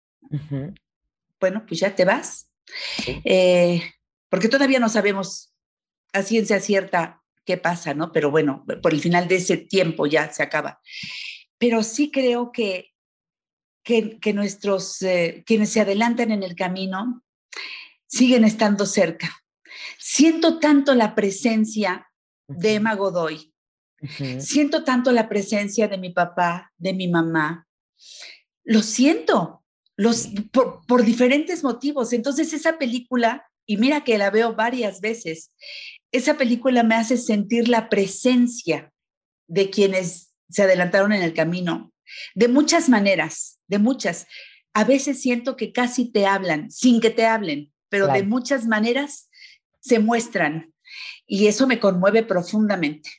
bueno, 1.41 1.65
pues 1.67 1.81
ya 1.81 1.95
te 1.95 2.05
vas, 2.05 2.51
eh, 3.25 3.83
porque 4.29 4.49
todavía 4.49 4.79
no 4.79 4.89
sabemos 4.89 5.55
a 6.13 6.23
ciencia 6.23 6.61
cierta 6.61 7.23
qué 7.45 7.57
pasa, 7.57 7.95
¿no? 7.95 8.13
Pero 8.13 8.31
bueno, 8.31 8.65
por 8.83 8.93
el 8.93 9.01
final 9.01 9.27
de 9.27 9.37
ese 9.37 9.57
tiempo 9.57 10.07
ya 10.07 10.31
se 10.33 10.43
acaba. 10.43 10.81
Pero 11.57 11.83
sí 11.83 12.11
creo 12.11 12.53
que, 12.53 12.93
que, 13.83 14.33
nuestros, 14.35 15.01
eh, 15.01 15.45
quienes 15.47 15.71
se 15.71 15.81
adelantan 15.81 16.31
en 16.31 16.43
el 16.43 16.55
camino, 16.55 17.25
siguen 18.07 18.45
estando 18.45 18.85
cerca. 18.85 19.31
Siento 19.99 20.59
tanto 20.59 20.95
la 20.95 21.15
presencia 21.15 22.11
de 22.49 22.75
Emma 22.75 22.95
Godoy, 22.95 23.55
Siento 24.39 24.85
tanto 24.85 25.11
la 25.13 25.29
presencia 25.29 25.89
de 25.89 25.99
mi 25.99 26.11
papá, 26.11 26.73
de 26.77 26.93
mi 26.93 27.09
mamá. 27.09 27.67
Lo 28.65 28.83
siento, 28.83 29.65
los, 29.97 30.29
por, 30.53 31.05
diferentes 31.05 31.65
motivos. 31.65 32.13
Entonces 32.13 32.53
esa 32.53 32.79
película, 32.79 33.51
y 33.67 33.77
mira 33.77 34.05
que 34.05 34.19
la 34.19 34.31
veo 34.31 34.55
varias 34.55 35.01
veces, 35.01 35.53
esa 36.13 36.37
película 36.37 36.83
me 36.83 36.95
hace 36.95 37.17
sentir 37.17 37.69
la 37.69 37.89
presencia 37.89 38.93
de 39.49 39.71
quienes 39.71 40.33
se 40.49 40.63
adelantaron 40.63 41.13
en 41.13 41.23
el 41.23 41.35
camino, 41.35 41.93
de 42.35 42.49
muchas 42.49 42.89
maneras, 42.89 43.59
de 43.67 43.79
muchas. 43.79 44.27
A 44.75 44.85
veces 44.85 45.21
siento 45.21 45.57
que 45.57 45.73
casi 45.73 46.11
te 46.11 46.27
hablan, 46.27 46.71
sin 46.71 47.01
que 47.01 47.11
te 47.11 47.27
hablen, 47.27 47.73
pero 47.89 48.07
de 48.07 48.23
muchas 48.23 48.67
maneras 48.67 49.29
se 49.81 49.99
muestran. 49.99 50.73
Y 51.27 51.49
eso 51.49 51.67
me 51.67 51.81
conmueve 51.81 52.23
profundamente. 52.23 53.11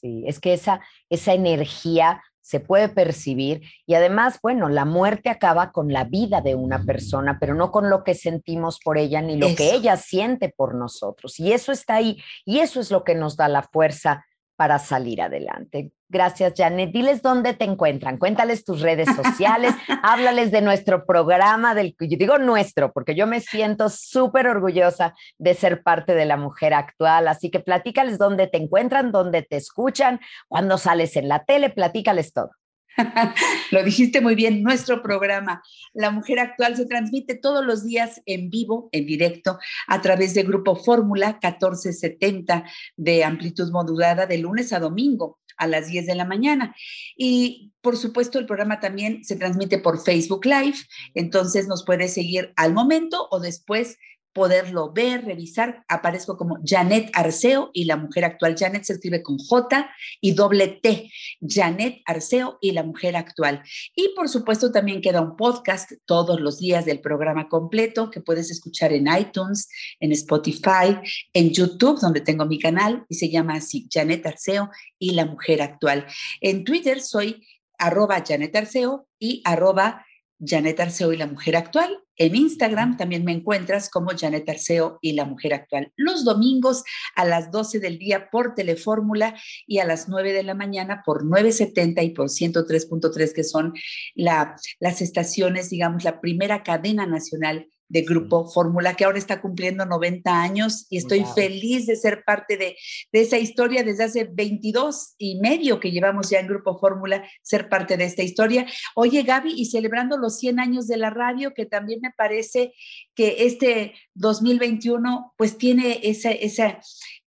Sí, 0.00 0.24
es 0.26 0.38
que 0.38 0.52
esa, 0.52 0.80
esa 1.08 1.34
energía 1.34 2.22
se 2.40 2.60
puede 2.60 2.88
percibir 2.88 3.62
y 3.84 3.94
además, 3.94 4.38
bueno, 4.42 4.68
la 4.68 4.84
muerte 4.84 5.28
acaba 5.28 5.70
con 5.70 5.92
la 5.92 6.04
vida 6.04 6.40
de 6.40 6.54
una 6.54 6.84
persona, 6.84 7.38
pero 7.38 7.54
no 7.54 7.70
con 7.70 7.90
lo 7.90 8.04
que 8.04 8.14
sentimos 8.14 8.78
por 8.82 8.96
ella 8.96 9.20
ni 9.20 9.36
lo 9.36 9.54
que 9.54 9.74
ella 9.74 9.98
siente 9.98 10.48
por 10.56 10.74
nosotros. 10.74 11.38
Y 11.40 11.52
eso 11.52 11.72
está 11.72 11.96
ahí 11.96 12.22
y 12.46 12.60
eso 12.60 12.80
es 12.80 12.90
lo 12.90 13.04
que 13.04 13.14
nos 13.14 13.36
da 13.36 13.48
la 13.48 13.62
fuerza 13.64 14.24
para 14.56 14.78
salir 14.78 15.20
adelante. 15.20 15.92
Gracias, 16.10 16.54
Janet. 16.56 16.90
Diles 16.90 17.20
dónde 17.20 17.52
te 17.52 17.66
encuentran. 17.66 18.16
Cuéntales 18.16 18.64
tus 18.64 18.80
redes 18.80 19.08
sociales, 19.14 19.74
háblales 20.02 20.50
de 20.50 20.62
nuestro 20.62 21.04
programa, 21.04 21.74
del, 21.74 21.94
yo 22.00 22.16
digo 22.16 22.38
nuestro, 22.38 22.94
porque 22.94 23.14
yo 23.14 23.26
me 23.26 23.40
siento 23.40 23.90
súper 23.90 24.46
orgullosa 24.46 25.14
de 25.36 25.52
ser 25.52 25.82
parte 25.82 26.14
de 26.14 26.24
la 26.24 26.38
mujer 26.38 26.72
actual. 26.72 27.28
Así 27.28 27.50
que 27.50 27.60
platícales 27.60 28.16
dónde 28.16 28.46
te 28.46 28.56
encuentran, 28.56 29.12
dónde 29.12 29.42
te 29.42 29.56
escuchan, 29.56 30.18
cuando 30.48 30.78
sales 30.78 31.14
en 31.16 31.28
la 31.28 31.44
tele, 31.44 31.68
platícales 31.68 32.32
todo. 32.32 32.52
Lo 33.70 33.84
dijiste 33.84 34.22
muy 34.22 34.34
bien, 34.34 34.62
nuestro 34.62 35.02
programa 35.02 35.62
La 35.92 36.10
Mujer 36.10 36.38
Actual 36.40 36.74
se 36.74 36.86
transmite 36.86 37.34
todos 37.34 37.64
los 37.64 37.84
días 37.84 38.22
en 38.24 38.48
vivo, 38.48 38.88
en 38.92 39.04
directo, 39.06 39.58
a 39.86 40.00
través 40.00 40.32
de 40.32 40.42
Grupo 40.42 40.74
Fórmula 40.74 41.38
1470 41.42 42.64
de 42.96 43.24
amplitud 43.24 43.70
modulada 43.70 44.26
de 44.26 44.38
lunes 44.38 44.72
a 44.72 44.80
domingo 44.80 45.38
a 45.58 45.66
las 45.66 45.88
10 45.88 46.06
de 46.06 46.14
la 46.14 46.24
mañana. 46.24 46.74
Y 47.16 47.72
por 47.80 47.96
supuesto, 47.96 48.38
el 48.38 48.46
programa 48.46 48.80
también 48.80 49.24
se 49.24 49.36
transmite 49.36 49.78
por 49.78 50.02
Facebook 50.02 50.44
Live, 50.44 50.76
entonces 51.14 51.68
nos 51.68 51.84
puede 51.84 52.08
seguir 52.08 52.52
al 52.56 52.74
momento 52.74 53.28
o 53.30 53.40
después 53.40 53.98
poderlo 54.38 54.92
ver, 54.92 55.24
revisar. 55.24 55.84
Aparezco 55.88 56.36
como 56.36 56.58
Janet 56.64 57.10
Arceo 57.12 57.70
y 57.72 57.86
la 57.86 57.96
mujer 57.96 58.24
actual. 58.24 58.54
Janet 58.56 58.84
se 58.84 58.92
escribe 58.92 59.20
con 59.20 59.36
J 59.36 59.90
y 60.20 60.32
doble 60.32 60.78
T. 60.80 61.10
Janet 61.40 62.02
Arceo 62.06 62.56
y 62.60 62.70
la 62.70 62.84
mujer 62.84 63.16
actual. 63.16 63.64
Y 63.96 64.10
por 64.14 64.28
supuesto 64.28 64.70
también 64.70 65.00
queda 65.00 65.22
un 65.22 65.34
podcast 65.34 65.90
todos 66.04 66.40
los 66.40 66.60
días 66.60 66.84
del 66.84 67.00
programa 67.00 67.48
completo 67.48 68.12
que 68.12 68.20
puedes 68.20 68.52
escuchar 68.52 68.92
en 68.92 69.08
iTunes, 69.08 69.68
en 69.98 70.12
Spotify, 70.12 71.00
en 71.32 71.50
YouTube, 71.50 71.98
donde 71.98 72.20
tengo 72.20 72.46
mi 72.46 72.60
canal 72.60 73.04
y 73.08 73.16
se 73.16 73.30
llama 73.30 73.54
así, 73.54 73.88
Janet 73.92 74.24
Arceo 74.24 74.70
y 75.00 75.14
la 75.14 75.26
mujer 75.26 75.62
actual. 75.62 76.06
En 76.40 76.62
Twitter 76.62 77.00
soy 77.00 77.44
arroba 77.76 78.22
Janet 78.24 78.54
Arceo 78.54 79.08
y 79.18 79.42
arroba 79.44 80.06
Janet 80.38 80.78
Arceo 80.78 81.12
y 81.12 81.16
la 81.16 81.26
mujer 81.26 81.56
actual. 81.56 82.04
En 82.18 82.34
Instagram 82.34 82.96
también 82.96 83.24
me 83.24 83.32
encuentras 83.32 83.88
como 83.88 84.10
Janet 84.10 84.48
Arceo 84.48 84.98
y 85.00 85.12
la 85.12 85.24
mujer 85.24 85.54
actual. 85.54 85.92
Los 85.96 86.24
domingos 86.24 86.82
a 87.14 87.24
las 87.24 87.52
12 87.52 87.78
del 87.78 87.98
día 87.98 88.28
por 88.30 88.54
Telefórmula 88.54 89.36
y 89.66 89.78
a 89.78 89.84
las 89.84 90.08
9 90.08 90.32
de 90.32 90.42
la 90.42 90.54
mañana 90.54 91.02
por 91.06 91.24
970 91.24 92.02
y 92.02 92.10
por 92.10 92.28
103.3, 92.28 93.32
que 93.32 93.44
son 93.44 93.72
la, 94.14 94.56
las 94.80 95.00
estaciones, 95.00 95.70
digamos, 95.70 96.02
la 96.02 96.20
primera 96.20 96.64
cadena 96.64 97.06
nacional 97.06 97.68
de 97.88 98.02
Grupo 98.02 98.46
Fórmula, 98.48 98.94
que 98.94 99.04
ahora 99.04 99.18
está 99.18 99.40
cumpliendo 99.40 99.86
90 99.86 100.42
años 100.42 100.86
y 100.90 100.98
estoy 100.98 101.24
feliz 101.34 101.86
de 101.86 101.96
ser 101.96 102.22
parte 102.24 102.56
de, 102.56 102.76
de, 103.12 103.20
esa 103.20 103.38
historia 103.38 103.82
desde 103.82 104.04
hace 104.04 104.28
22 104.30 105.14
y 105.18 105.40
medio 105.40 105.80
que 105.80 105.90
llevamos 105.90 106.30
ya 106.30 106.40
en 106.40 106.48
Grupo 106.48 106.78
Fórmula, 106.78 107.24
ser 107.42 107.68
parte 107.68 107.96
de 107.96 108.04
esta 108.04 108.22
historia. 108.22 108.66
Oye, 108.94 109.22
Gaby, 109.22 109.52
y 109.56 109.66
celebrando 109.66 110.18
los 110.18 110.38
100 110.38 110.60
años 110.60 110.86
de 110.86 110.96
la 110.98 111.10
radio, 111.10 111.54
que 111.54 111.66
también 111.66 112.00
me 112.02 112.10
parece 112.10 112.74
que 113.14 113.46
este 113.46 113.94
2021 114.14 115.34
pues 115.36 115.58
tiene 115.58 116.00
esa... 116.02 116.30
esa 116.30 116.80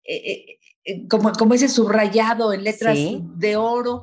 eh, 0.05 0.17
eh, 0.17 0.45
eh, 0.49 0.60
como, 1.09 1.33
como 1.33 1.55
ese 1.55 1.69
subrayado 1.69 2.53
en 2.53 2.65
letras 2.65 2.99
de 2.99 3.57
oro. 3.57 4.03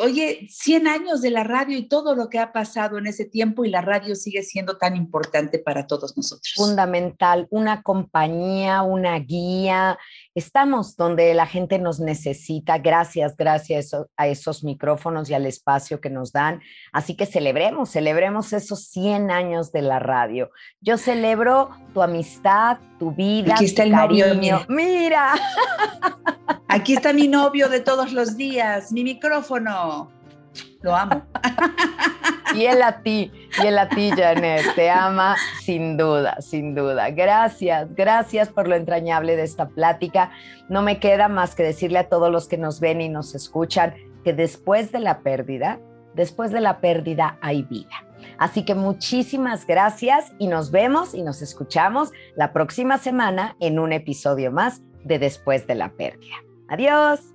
Oye, 0.00 0.46
100 0.50 0.88
años 0.88 1.20
de 1.20 1.30
la 1.30 1.44
radio 1.44 1.76
y 1.76 1.88
todo 1.88 2.14
lo 2.14 2.28
que 2.28 2.38
ha 2.38 2.52
pasado 2.52 2.98
en 2.98 3.06
ese 3.06 3.24
tiempo 3.26 3.64
y 3.64 3.70
la 3.70 3.82
radio 3.82 4.14
sigue 4.14 4.42
siendo 4.42 4.78
tan 4.78 4.96
importante 4.96 5.58
para 5.58 5.86
todos 5.86 6.16
nosotros. 6.16 6.54
Fundamental, 6.56 7.46
una 7.50 7.82
compañía, 7.82 8.82
una 8.82 9.18
guía. 9.18 9.98
Estamos 10.34 10.96
donde 10.96 11.32
la 11.34 11.46
gente 11.46 11.78
nos 11.78 12.00
necesita. 12.00 12.78
Gracias, 12.78 13.36
gracias 13.36 13.96
a 14.16 14.26
esos 14.26 14.64
micrófonos 14.64 15.30
y 15.30 15.34
al 15.34 15.46
espacio 15.46 16.00
que 16.00 16.10
nos 16.10 16.32
dan. 16.32 16.60
Así 16.92 17.16
que 17.16 17.26
celebremos, 17.26 17.90
celebremos 17.90 18.52
esos 18.52 18.88
100 18.88 19.30
años 19.30 19.70
de 19.70 19.82
la 19.82 20.00
radio. 20.00 20.50
Yo 20.80 20.98
celebro 20.98 21.70
tu 21.92 22.02
amistad, 22.02 22.78
tu 22.98 23.12
vida, 23.12 23.54
Aquí 23.54 23.66
está 23.66 23.84
el 23.84 23.92
cariño. 23.92 24.64
Mira. 24.68 25.34
Aquí 26.68 26.94
está 26.94 27.12
mi 27.12 27.28
novio 27.28 27.68
de 27.68 27.80
todos 27.80 28.12
los 28.12 28.36
días, 28.36 28.90
mi 28.90 29.04
micrófono. 29.04 30.10
Lo 30.82 30.96
amo. 30.96 31.22
Y 32.54 32.66
él 32.66 32.82
a 32.82 33.02
ti, 33.02 33.32
y 33.62 33.66
él 33.66 33.78
a 33.78 33.88
ti, 33.88 34.10
Janet, 34.10 34.74
te 34.74 34.90
ama 34.90 35.36
sin 35.62 35.96
duda, 35.96 36.40
sin 36.40 36.74
duda. 36.74 37.10
Gracias, 37.10 37.94
gracias 37.94 38.48
por 38.48 38.68
lo 38.68 38.74
entrañable 38.74 39.36
de 39.36 39.42
esta 39.42 39.68
plática. 39.68 40.30
No 40.68 40.82
me 40.82 40.98
queda 40.98 41.28
más 41.28 41.54
que 41.54 41.62
decirle 41.62 41.98
a 41.98 42.08
todos 42.08 42.30
los 42.30 42.48
que 42.48 42.58
nos 42.58 42.80
ven 42.80 43.00
y 43.00 43.08
nos 43.08 43.34
escuchan 43.34 43.94
que 44.24 44.32
después 44.32 44.92
de 44.92 45.00
la 45.00 45.20
pérdida, 45.20 45.80
después 46.14 46.50
de 46.50 46.60
la 46.60 46.80
pérdida 46.80 47.38
hay 47.40 47.62
vida. 47.62 48.04
Así 48.38 48.64
que 48.64 48.74
muchísimas 48.74 49.66
gracias 49.66 50.32
y 50.38 50.48
nos 50.48 50.70
vemos 50.70 51.14
y 51.14 51.22
nos 51.22 51.42
escuchamos 51.42 52.10
la 52.36 52.52
próxima 52.52 52.98
semana 52.98 53.56
en 53.60 53.78
un 53.78 53.92
episodio 53.92 54.50
más 54.50 54.82
de 55.04 55.18
Después 55.18 55.66
de 55.66 55.74
la 55.74 55.90
pérdida. 55.90 56.36
Adiós. 56.68 57.33